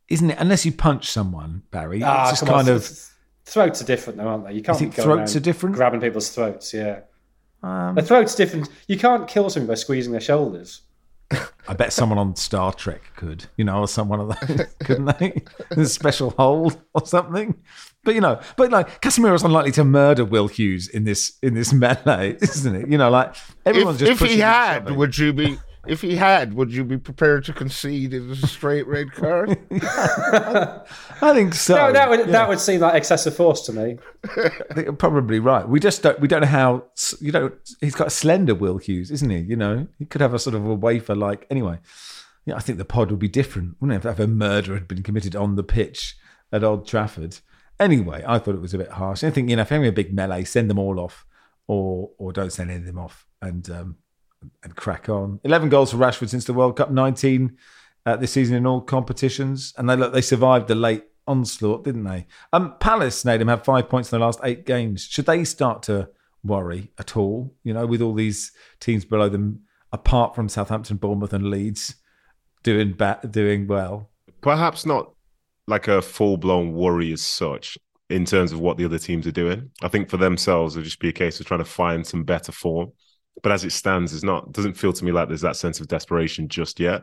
[0.08, 0.38] isn't it?
[0.38, 2.88] Unless you punch someone, Barry, Ah, it's just come on, kind of.
[3.44, 4.52] throats are different, though, aren't they?
[4.54, 5.74] You can't think go throats are different?
[5.74, 6.72] grabbing people's throats.
[6.72, 7.00] Yeah,
[7.64, 8.68] Um, the throat's different.
[8.86, 10.82] You can't kill somebody by squeezing their shoulders.
[11.68, 15.42] I bet someone on Star Trek could, you know, or someone of those, couldn't they?
[15.70, 17.54] In a special hold or something.
[18.04, 21.72] But you know, but like Casemiro's unlikely to murder Will Hughes in this in this
[21.72, 22.88] melee, isn't it?
[22.88, 25.58] You know, like everyone's if, just if he had, would you be?
[25.86, 29.50] If he had, would you be prepared to concede it was a straight red card?
[29.70, 31.74] I think so.
[31.74, 32.26] No, that would yeah.
[32.26, 33.98] that would seem like excessive force to me.
[34.24, 35.68] I think you're probably right.
[35.68, 36.18] We just don't.
[36.20, 36.84] We don't know how.
[37.20, 39.38] You know, he's got a slender Will Hughes, isn't he?
[39.38, 41.46] You know, he could have a sort of a wafer like.
[41.50, 41.78] Anyway,
[42.44, 44.08] yeah, I think the pod would be different, wouldn't it?
[44.08, 46.16] If a murder had been committed on the pitch
[46.52, 47.38] at Old Trafford.
[47.80, 49.24] Anyway, I thought it was a bit harsh.
[49.24, 51.26] I think you know, if you're having a big melee, send them all off,
[51.66, 53.96] or or don't send any of them off, and um,
[54.62, 55.40] and crack on.
[55.44, 56.90] Eleven goals for Rashford since the World Cup.
[56.90, 57.56] Nineteen
[58.06, 62.04] uh, this season in all competitions, and they look they survived the late onslaught, didn't
[62.04, 62.26] they?
[62.52, 65.04] Um, Palace, Nedum, have five points in the last eight games.
[65.04, 66.10] Should they start to
[66.42, 67.54] worry at all?
[67.62, 71.96] You know, with all these teams below them, apart from Southampton, Bournemouth, and Leeds,
[72.62, 74.10] doing ba- doing well.
[74.40, 75.12] Perhaps not
[75.66, 77.78] like a full blown worry as such
[78.10, 79.70] in terms of what the other teams are doing.
[79.82, 82.52] I think for themselves, it'll just be a case of trying to find some better
[82.52, 82.92] form.
[83.44, 85.86] But as it stands, it's not doesn't feel to me like there's that sense of
[85.86, 87.02] desperation just yet.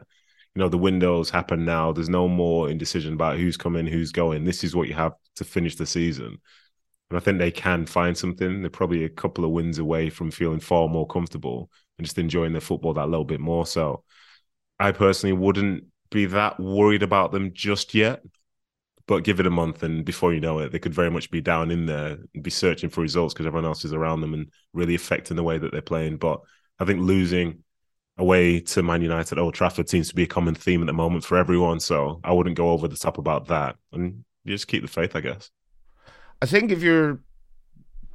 [0.55, 1.93] You know, the windows happen now.
[1.93, 4.43] There's no more indecision about who's coming, who's going.
[4.43, 6.39] This is what you have to finish the season.
[7.11, 8.61] And I think they can find something.
[8.61, 11.69] They're probably a couple of wins away from feeling far more comfortable
[11.99, 13.67] and just enjoying their football that little bit more.
[13.67, 14.03] So
[14.79, 18.23] I personally wouldn't be that worried about them just yet.
[19.07, 21.41] But give it a month, and before you know it, they could very much be
[21.41, 24.49] down in there and be searching for results because everyone else is around them and
[24.73, 26.17] really affecting the way that they're playing.
[26.17, 26.41] But
[26.79, 27.63] I think losing
[28.17, 31.23] away to Man United Old Trafford seems to be a common theme at the moment
[31.23, 31.79] for everyone.
[31.79, 35.15] So I wouldn't go over the top about that, and you just keep the faith,
[35.15, 35.49] I guess.
[36.41, 37.19] I think if you're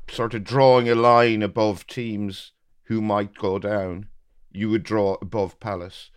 [0.09, 2.53] sort of drawing a line above teams
[2.85, 4.07] who might go down,
[4.51, 6.11] you would draw above Palace.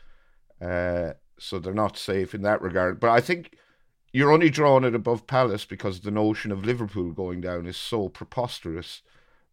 [0.62, 3.00] Uh, so they're not safe in that regard.
[3.00, 3.56] But I think
[4.14, 8.10] you're only drawing it above Palace because the notion of Liverpool going down is so
[8.10, 9.02] preposterous.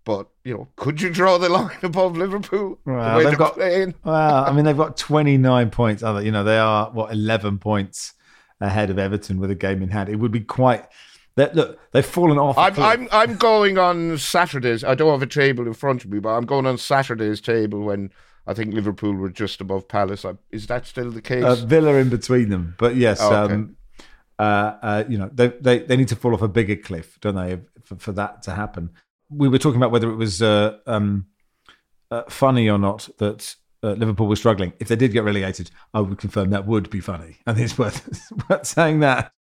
[0.04, 2.78] But you know, could you draw the line above Liverpool?
[2.84, 3.94] Well, the they've got- playing?
[4.04, 6.02] Well, I mean, they've got 29 points.
[6.02, 8.14] Other, you know, they are what 11 points
[8.60, 10.08] ahead of Everton with a game in hand.
[10.08, 10.84] It would be quite.
[11.36, 12.56] Look, they've fallen off.
[12.56, 12.78] I'm.
[12.80, 14.82] I'm I'm going on Saturdays.
[14.82, 17.80] I don't have a table in front of me, but I'm going on Saturday's table
[17.82, 18.10] when
[18.46, 20.24] I think Liverpool were just above Palace.
[20.24, 21.44] I, is that still the case?
[21.44, 22.74] uh, Villa in between them.
[22.78, 23.52] But yes, Oh, okay.
[23.54, 23.76] um,
[24.38, 27.36] uh, uh, you know, they, they they need to fall off a bigger cliff, don't
[27.36, 28.90] they, for, for that to happen?
[29.30, 31.26] We were talking about whether it was uh, um,
[32.10, 34.72] uh, funny or not that uh, Liverpool was struggling.
[34.78, 38.06] If they did get relegated, I would confirm that would be funny, and it's worth,
[38.08, 39.32] it's worth saying that.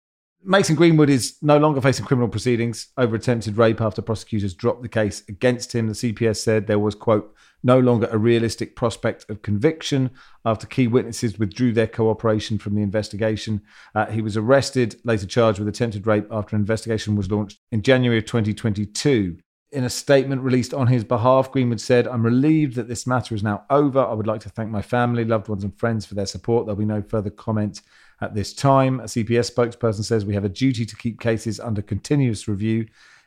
[0.47, 4.87] Mason Greenwood is no longer facing criminal proceedings over attempted rape after prosecutors dropped the
[4.87, 5.87] case against him.
[5.87, 7.33] The CPS said there was, quote,
[7.66, 10.11] no longer a realistic prospect of conviction
[10.45, 13.59] after key witnesses withdrew their cooperation from the investigation.
[13.95, 17.82] Uh, he was arrested, later charged with attempted rape after an investigation was launched in
[17.82, 19.36] January of 2022.
[19.72, 23.41] In a statement released on his behalf, Greenwood said, I'm relieved that this matter is
[23.41, 23.99] now over.
[23.99, 26.66] I would like to thank my family, loved ones, and friends for their support.
[26.66, 27.82] There'll be no further comment
[28.22, 28.99] at this time.
[28.99, 32.86] A CPS spokesperson says we have a duty to keep cases under continuous review.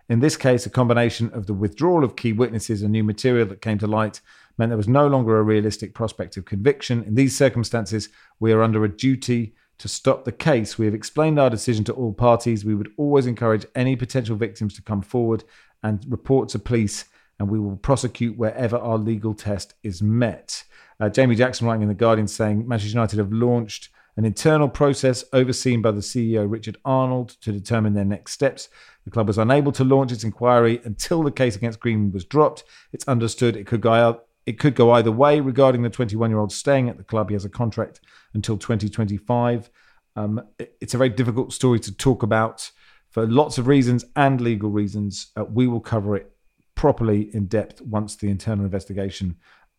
[0.09, 3.61] In this case, a combination of the withdrawal of key witnesses and new material that
[3.61, 4.23] came to light
[4.57, 7.03] meant there was no longer a realistic prospect of conviction.
[7.05, 8.09] In these circumstances,
[8.41, 10.79] we are under a duty to stop the case.
[10.79, 12.65] We have explained our decision to all parties.
[12.65, 15.45] We would always encourage any potential victims to come forward
[15.83, 17.05] and report to police,
[17.39, 20.65] and we will prosecute wherever our legal test is met.
[20.99, 25.25] Uh, Jamie Jackson writing in The Guardian saying Manchester United have launched an internal process
[25.33, 28.69] overseen by the CEO Richard Arnold to determine their next steps.
[29.05, 32.65] The club was unable to launch its inquiry until the case against Greenwood was dropped.
[32.93, 36.51] It's understood it could go it could go either way regarding the 21 year old
[36.51, 37.29] staying at the club.
[37.31, 38.01] He has a contract
[38.35, 39.71] until 2025.
[40.17, 42.73] Um, it's a very difficult story to talk about
[43.11, 45.31] for lots of reasons and legal reasons.
[45.37, 46.33] Uh, we will cover it
[46.75, 49.37] properly in depth once the internal investigation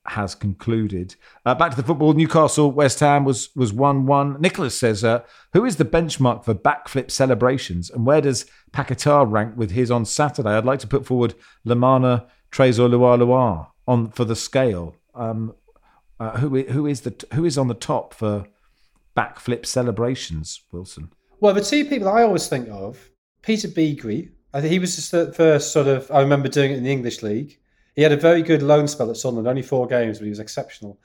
[0.09, 1.15] has concluded.
[1.45, 2.13] Uh, back to the football.
[2.13, 4.39] Newcastle West Ham was was one one.
[4.39, 9.55] Nicholas says, uh, "Who is the benchmark for backflip celebrations, and where does Paquetá rank
[9.55, 11.35] with his on Saturday?" I'd like to put forward
[11.65, 14.95] Lomana Trésor Luar on for the scale.
[15.15, 15.53] Um,
[16.19, 18.45] uh, who who is the who is on the top for
[19.15, 20.61] backflip celebrations?
[20.71, 21.11] Wilson.
[21.39, 23.09] Well, the two people I always think of,
[23.41, 24.31] Peter Beagrie.
[24.53, 26.09] I think he was just the first sort of.
[26.11, 27.59] I remember doing it in the English league.
[27.99, 30.39] He had a very good loan spell at Sunderland, only four games, but he was
[30.39, 30.97] exceptional.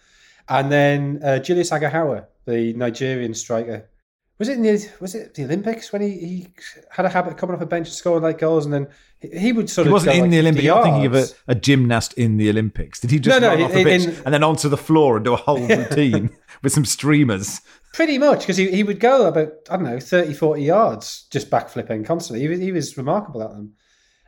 [0.49, 3.91] And then uh, Julius Aghahowa, the Nigerian striker.
[4.39, 6.47] Was it in the was it the Olympics when he, he
[6.93, 8.87] had a habit of coming off a bench and scoring like goals, and then
[9.19, 10.65] he, he would sort He of wasn't go in like the Olympics.
[10.65, 13.01] You're thinking of a, a gymnast in the Olympics.
[13.01, 15.25] Did he just No, no, run off the pitch and then onto the floor and
[15.25, 16.31] do a whole routine
[16.63, 17.61] with some streamers?
[17.93, 21.51] Pretty much, because he, he would go about, I don't know, 30, 40 yards just
[21.51, 22.43] backflipping constantly.
[22.43, 23.73] He was, he was remarkable at them.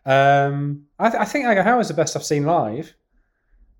[0.07, 2.95] Um, I, th- I think Aghahowa is the best I've seen live.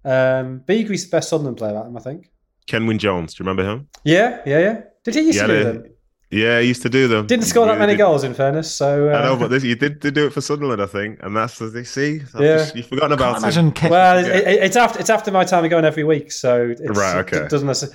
[0.05, 2.31] Um, Beagrie's the best Sunderland player at them, I think.
[2.67, 3.89] Kenwyne Jones, do you remember him?
[4.05, 4.81] Yeah, yeah, yeah.
[5.05, 5.85] Did he used Yeah, to do they- them?
[6.29, 7.29] Yeah, he used to do them.
[7.29, 7.99] Didn't score that many did.
[7.99, 8.75] goals, in fairness.
[8.75, 11.21] So, uh, I know, but this, you did, did do it for Sunderland, I think,
[11.23, 12.21] and that's the they see.
[12.35, 12.57] I've Yeah.
[12.59, 13.73] just- you've forgotten about imagine him.
[13.73, 14.33] Ken- well, Yeah.
[14.35, 17.19] it, it- it's after it's after my time of going every week, so it's, Right,
[17.19, 17.45] okay.
[17.45, 17.69] it doesn't.
[17.69, 17.93] necess-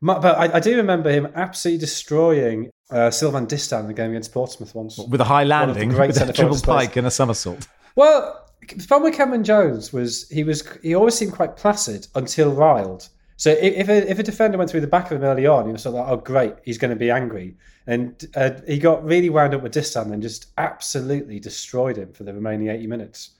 [0.00, 4.10] My- But I, I do remember him absolutely destroying uh, Sylvain Distin in the game
[4.10, 4.98] against Portsmouth once.
[4.98, 7.68] With a high One of the landing, with a triple pike and a somersault.
[7.96, 12.52] Well, the problem with Cameron Jones was he was he always seemed quite placid until
[12.52, 13.08] riled.
[13.36, 15.66] So if if a, if a defender went through the back of him early on,
[15.66, 18.78] he was sort of like, "Oh, great, he's going to be angry," and uh, he
[18.78, 22.86] got really wound up with Distin and just absolutely destroyed him for the remaining eighty
[22.86, 23.30] minutes.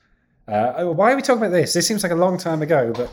[0.47, 1.75] Uh, oh, why are we talking about this?
[1.75, 3.11] This seems like a long time ago, but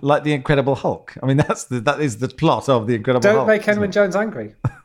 [0.02, 1.14] like the Incredible Hulk.
[1.22, 3.46] I mean, that's the, that is the plot of the Incredible Hulk.
[3.46, 3.48] don't Hulk.
[3.48, 4.54] make Kenwyne Jones angry.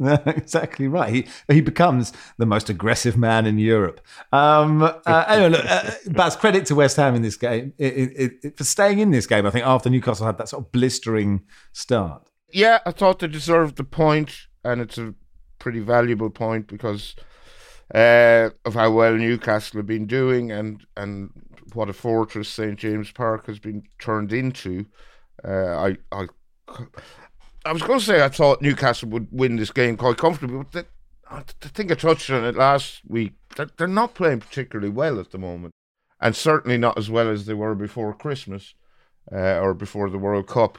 [0.26, 1.12] exactly right.
[1.12, 4.00] He he becomes the most aggressive man in Europe.
[4.32, 8.32] Um, uh, anyway, look, uh, Baz, credit to West Ham in this game it, it,
[8.42, 9.46] it, for staying in this game.
[9.46, 11.42] I think after Newcastle had that sort of blistering
[11.72, 12.30] start.
[12.52, 14.32] Yeah, I thought they deserved the point,
[14.64, 15.14] and it's a
[15.58, 17.14] pretty valuable point because
[17.94, 21.30] uh, of how well Newcastle have been doing and and
[21.74, 24.86] what a fortress St James Park has been turned into.
[25.46, 26.26] Uh, I I
[27.64, 30.72] I was going to say I thought Newcastle would win this game quite comfortably, but
[30.72, 30.84] they,
[31.30, 33.34] I think I touched on it last week.
[33.76, 35.74] They're, not playing particularly well at the moment,
[36.20, 38.74] and certainly not as well as they were before Christmas
[39.30, 40.78] uh, or before the World Cup.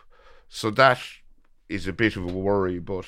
[0.49, 0.99] So that
[1.69, 3.05] is a bit of a worry, but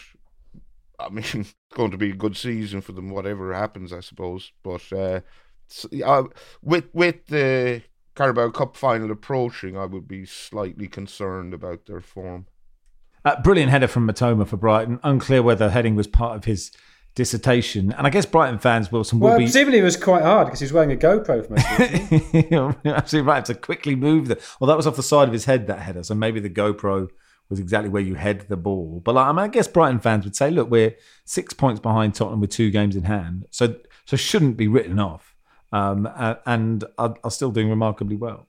[0.99, 4.51] I mean, it's going to be a good season for them, whatever happens, I suppose.
[4.63, 5.21] But uh,
[5.67, 6.23] so, uh,
[6.61, 7.81] with with the
[8.15, 12.45] Carabao Cup final approaching, I would be slightly concerned about their form.
[13.25, 14.99] Uh, brilliant header from Mitoma for Brighton.
[15.03, 16.71] Unclear whether heading was part of his
[17.15, 17.93] dissertation.
[17.93, 19.29] And I guess Brighton fans, Wilson, will be.
[19.29, 19.45] well, be.
[19.45, 22.85] presumably it was quite hard because he was wearing a GoPro for most of it.
[22.85, 23.45] Absolutely right.
[23.45, 24.41] To quickly move the.
[24.59, 26.03] Well, that was off the side of his head, that header.
[26.03, 27.09] So maybe the GoPro
[27.49, 29.01] was exactly where you head the ball.
[29.03, 30.95] But like, I, mean, I guess Brighton fans would say, look, we're
[31.25, 33.45] six points behind Tottenham with two games in hand.
[33.51, 35.35] So, so shouldn't be written off.
[35.71, 36.07] Um,
[36.45, 38.47] and are, are still doing remarkably well.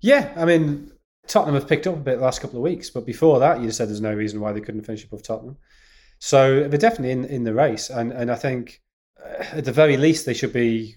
[0.00, 0.90] Yeah, I mean,
[1.26, 3.70] Tottenham have picked up a bit the last couple of weeks, but before that, you
[3.70, 5.56] said there's no reason why they couldn't finish above Tottenham.
[6.18, 8.82] So they're definitely in, in the race, and and I think
[9.22, 10.96] uh, at the very least they should be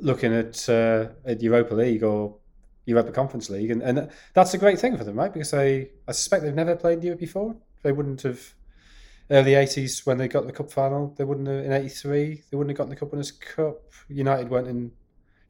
[0.00, 2.36] looking at uh, at Europa League or
[2.86, 5.32] Europa Conference League, and, and that's a great thing for them, right?
[5.32, 7.56] Because they, I suspect they've never played Europe before.
[7.82, 8.54] They wouldn't have
[9.30, 11.14] early eighties when they got the cup final.
[11.18, 12.44] They wouldn't have in eighty three.
[12.50, 13.82] They wouldn't have gotten the Cup Winners' Cup.
[14.08, 14.92] United went in,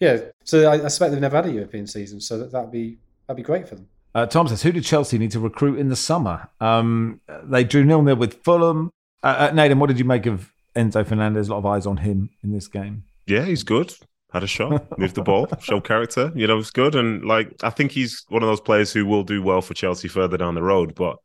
[0.01, 0.19] yeah.
[0.45, 2.21] So I, I suspect they've never had a European season.
[2.21, 3.89] So that that'd be that'd be great for them.
[4.15, 6.49] Uh, Tom says, who did Chelsea need to recruit in the summer?
[6.61, 8.91] Um, they drew nil nil with Fulham.
[9.23, 11.49] Uh, uh, Nedum, what did you make of Enzo Fernandez?
[11.49, 13.05] A lot of eyes on him in this game.
[13.27, 13.95] Yeah, he's good.
[14.33, 16.33] Had a shot, moved the ball, showed character.
[16.35, 16.95] You know, it's good.
[16.95, 20.09] And like, I think he's one of those players who will do well for Chelsea
[20.09, 20.95] further down the road.
[20.95, 21.17] But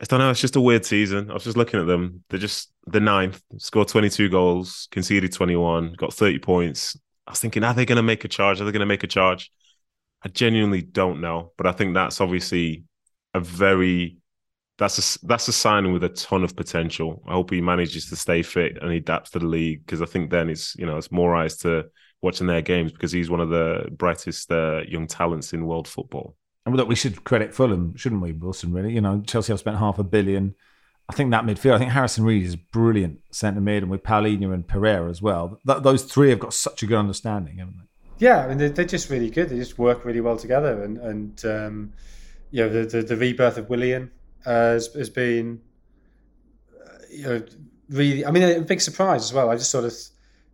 [0.00, 0.30] I don't know.
[0.30, 1.30] It's just a weird season.
[1.30, 2.22] I was just looking at them.
[2.28, 6.96] They're just the ninth, scored 22 goals, conceded 21, got 30 points.
[7.26, 8.60] I was thinking, are they going to make a charge?
[8.60, 9.50] Are they going to make a charge?
[10.24, 12.84] I genuinely don't know, but I think that's obviously
[13.34, 14.18] a very
[14.78, 17.22] that's a that's a signing with a ton of potential.
[17.26, 20.06] I hope he manages to stay fit and he adapts to the league because I
[20.06, 21.86] think then it's you know it's more eyes to
[22.22, 26.36] watching their games because he's one of the brightest uh, young talents in world football.
[26.64, 28.72] And look, we should credit Fulham, shouldn't we, Wilson?
[28.72, 30.54] Really, you know, Chelsea have spent half a billion.
[31.08, 31.74] I think that midfield.
[31.74, 35.58] I think Harrison Reed is brilliant centre mid, and with Palhinha and Pereira as well.
[35.66, 37.87] Th- those three have got such a good understanding, haven't they?
[38.18, 39.48] Yeah, I mean they're, they're just really good.
[39.48, 41.92] They just work really well together, and and um,
[42.50, 44.10] you know the, the, the rebirth of Willian
[44.44, 45.60] uh, has, has been
[46.84, 47.42] uh, you know
[47.88, 48.26] really.
[48.26, 49.50] I mean a big surprise as well.
[49.50, 49.94] I just sort of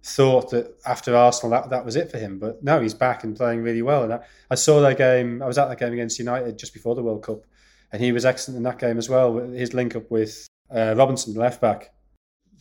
[0.03, 3.35] thought that after Arsenal that that was it for him, but no, he's back and
[3.37, 4.05] playing really well.
[4.05, 5.43] And I, I saw that game.
[5.43, 7.47] I was at that game against United just before the World Cup,
[7.93, 9.39] and he was excellent in that game as well.
[9.39, 11.93] His link up with uh, Robinson, the left back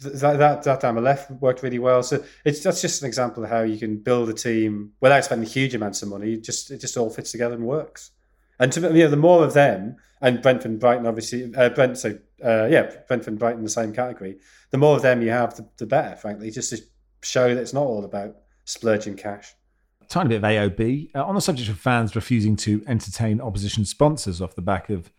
[0.02, 2.04] that that that time left worked really well.
[2.04, 5.48] So it's that's just an example of how you can build a team without spending
[5.48, 6.34] huge amounts of money.
[6.34, 8.12] It just it just all fits together and works.
[8.60, 12.18] And to, you know, the more of them, and Brentford Brighton, obviously, uh, Brent, so
[12.44, 14.38] uh, yeah, Brentford Brighton in the same category.
[14.70, 16.16] The more of them you have, the, the better.
[16.16, 16.82] Frankly, just to
[17.22, 18.36] show that it's not all about
[18.66, 19.54] splurging cash.
[20.08, 24.42] Tiny bit of AOB uh, on the subject of fans refusing to entertain opposition sponsors
[24.42, 25.12] off the back of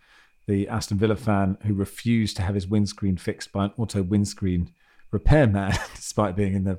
[0.46, 4.70] the Aston Villa fan who refused to have his windscreen fixed by an auto windscreen
[5.10, 6.78] repairman, despite being in the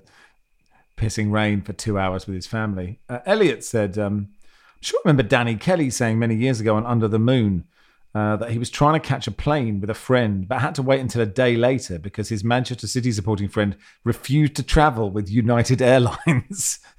[0.98, 3.00] pissing rain for two hours with his family.
[3.10, 4.30] Uh, Elliot said, um,
[4.76, 7.66] I'm sure I remember Danny Kelly saying many years ago on Under the Moon
[8.14, 10.82] uh, that he was trying to catch a plane with a friend, but had to
[10.82, 15.30] wait until a day later because his Manchester City supporting friend refused to travel with
[15.30, 16.80] United Airlines.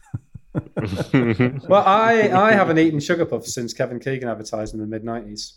[1.14, 5.52] well, I, I haven't eaten sugar puffs since Kevin Keegan advertised in the mid 90s.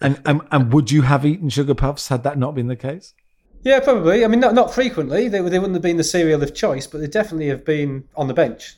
[0.00, 3.14] And, and and would you have eaten sugar puffs had that not been the case?
[3.62, 4.24] Yeah, probably.
[4.24, 5.28] I mean, not not frequently.
[5.28, 8.28] They they wouldn't have been the cereal of choice, but they definitely have been on
[8.28, 8.76] the bench.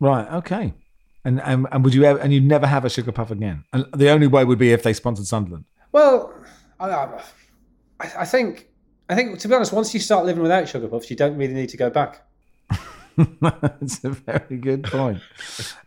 [0.00, 0.30] Right.
[0.32, 0.74] Okay.
[1.24, 3.64] And and, and would you ever, and you'd never have a sugar puff again?
[3.72, 5.64] And the only way would be if they sponsored Sunderland.
[5.92, 6.34] Well,
[6.78, 7.22] I, I,
[8.18, 8.68] I think
[9.08, 11.54] I think to be honest, once you start living without sugar puffs, you don't really
[11.54, 12.22] need to go back.
[13.80, 15.22] It's a very good point,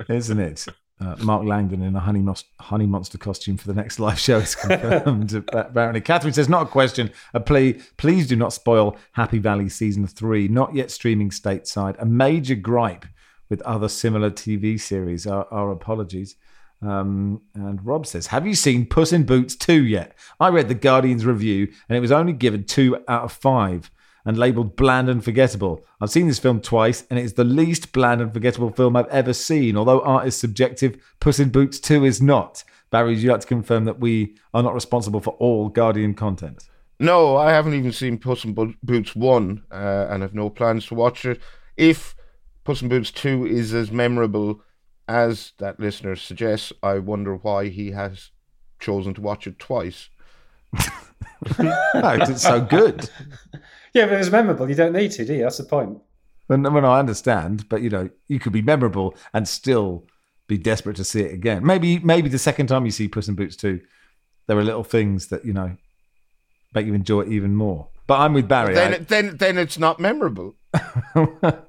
[0.09, 0.65] isn't it?
[1.01, 4.37] Uh, Mark Langdon in a honey, Mos- honey monster costume for the next live show
[4.39, 5.33] is confirmed.
[5.53, 7.79] apparently, Catherine says, "Not a question, a plea.
[7.95, 10.49] Please do not spoil Happy Valley season three.
[10.49, 11.95] Not yet streaming stateside.
[11.99, 13.05] A major gripe
[13.49, 15.25] with other similar TV series.
[15.25, 16.35] Our, our apologies."
[16.81, 20.15] Um, and Rob says, "Have you seen Puss in Boots two yet?
[20.37, 23.89] I read the Guardian's review, and it was only given two out of five
[24.25, 25.83] and labeled bland and forgettable.
[26.01, 29.33] I've seen this film twice, and it's the least bland and forgettable film I've ever
[29.33, 29.77] seen.
[29.77, 32.63] Although art is subjective, Puss in Boots 2 is not.
[32.91, 36.63] Barry, would you like to confirm that we are not responsible for all Guardian content?
[36.99, 38.53] No, I haven't even seen Puss in
[38.83, 41.39] Boots 1 uh, and have no plans to watch it.
[41.77, 42.15] If
[42.63, 44.61] Puss in Boots 2 is as memorable
[45.07, 48.31] as that listener suggests, I wonder why he has
[48.79, 50.09] chosen to watch it twice.
[51.59, 53.09] no, it's so good.
[53.93, 54.69] Yeah, but it's memorable.
[54.69, 55.43] You don't need to, do you?
[55.43, 55.99] That's the point.
[56.47, 60.05] When, when I understand, but you know, you could be memorable and still
[60.47, 61.65] be desperate to see it again.
[61.65, 63.79] Maybe maybe the second time you see Puss in Boots 2,
[64.47, 65.75] there are little things that, you know,
[66.73, 67.87] make you enjoy it even more.
[68.07, 68.73] But I'm with Barry.
[68.73, 70.55] Then, I- then, then it's not memorable.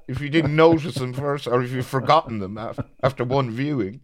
[0.08, 4.00] if you didn't notice them first, or if you've forgotten them after, after one viewing.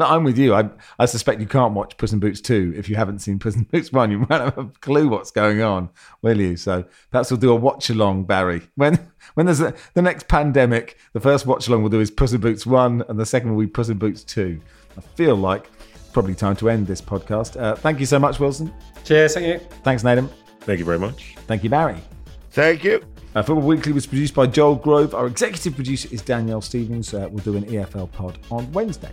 [0.00, 0.54] No, I'm with you.
[0.54, 3.54] I, I suspect you can't watch Puss in Boots 2 if you haven't seen Puss
[3.54, 4.10] in Boots 1.
[4.10, 5.90] You won't have a clue what's going on,
[6.22, 6.56] will you?
[6.56, 8.62] So perhaps we'll do a watch along, Barry.
[8.76, 8.94] When
[9.34, 12.40] when there's a, the next pandemic, the first watch along we'll do is Puss in
[12.40, 14.58] Boots 1, and the second will be Puss in Boots 2.
[14.96, 15.68] I feel like
[16.14, 17.60] probably time to end this podcast.
[17.60, 18.72] Uh, thank you so much, Wilson.
[19.04, 19.58] Cheers, thank you.
[19.82, 20.30] Thanks, Nedum.
[20.60, 21.34] Thank you very much.
[21.46, 21.98] Thank you, Barry.
[22.52, 23.04] Thank you.
[23.34, 25.14] Uh, Football Weekly was produced by Joel Grove.
[25.14, 27.12] Our executive producer is Danielle Stevens.
[27.12, 29.12] Uh, we'll do an EFL pod on Wednesday.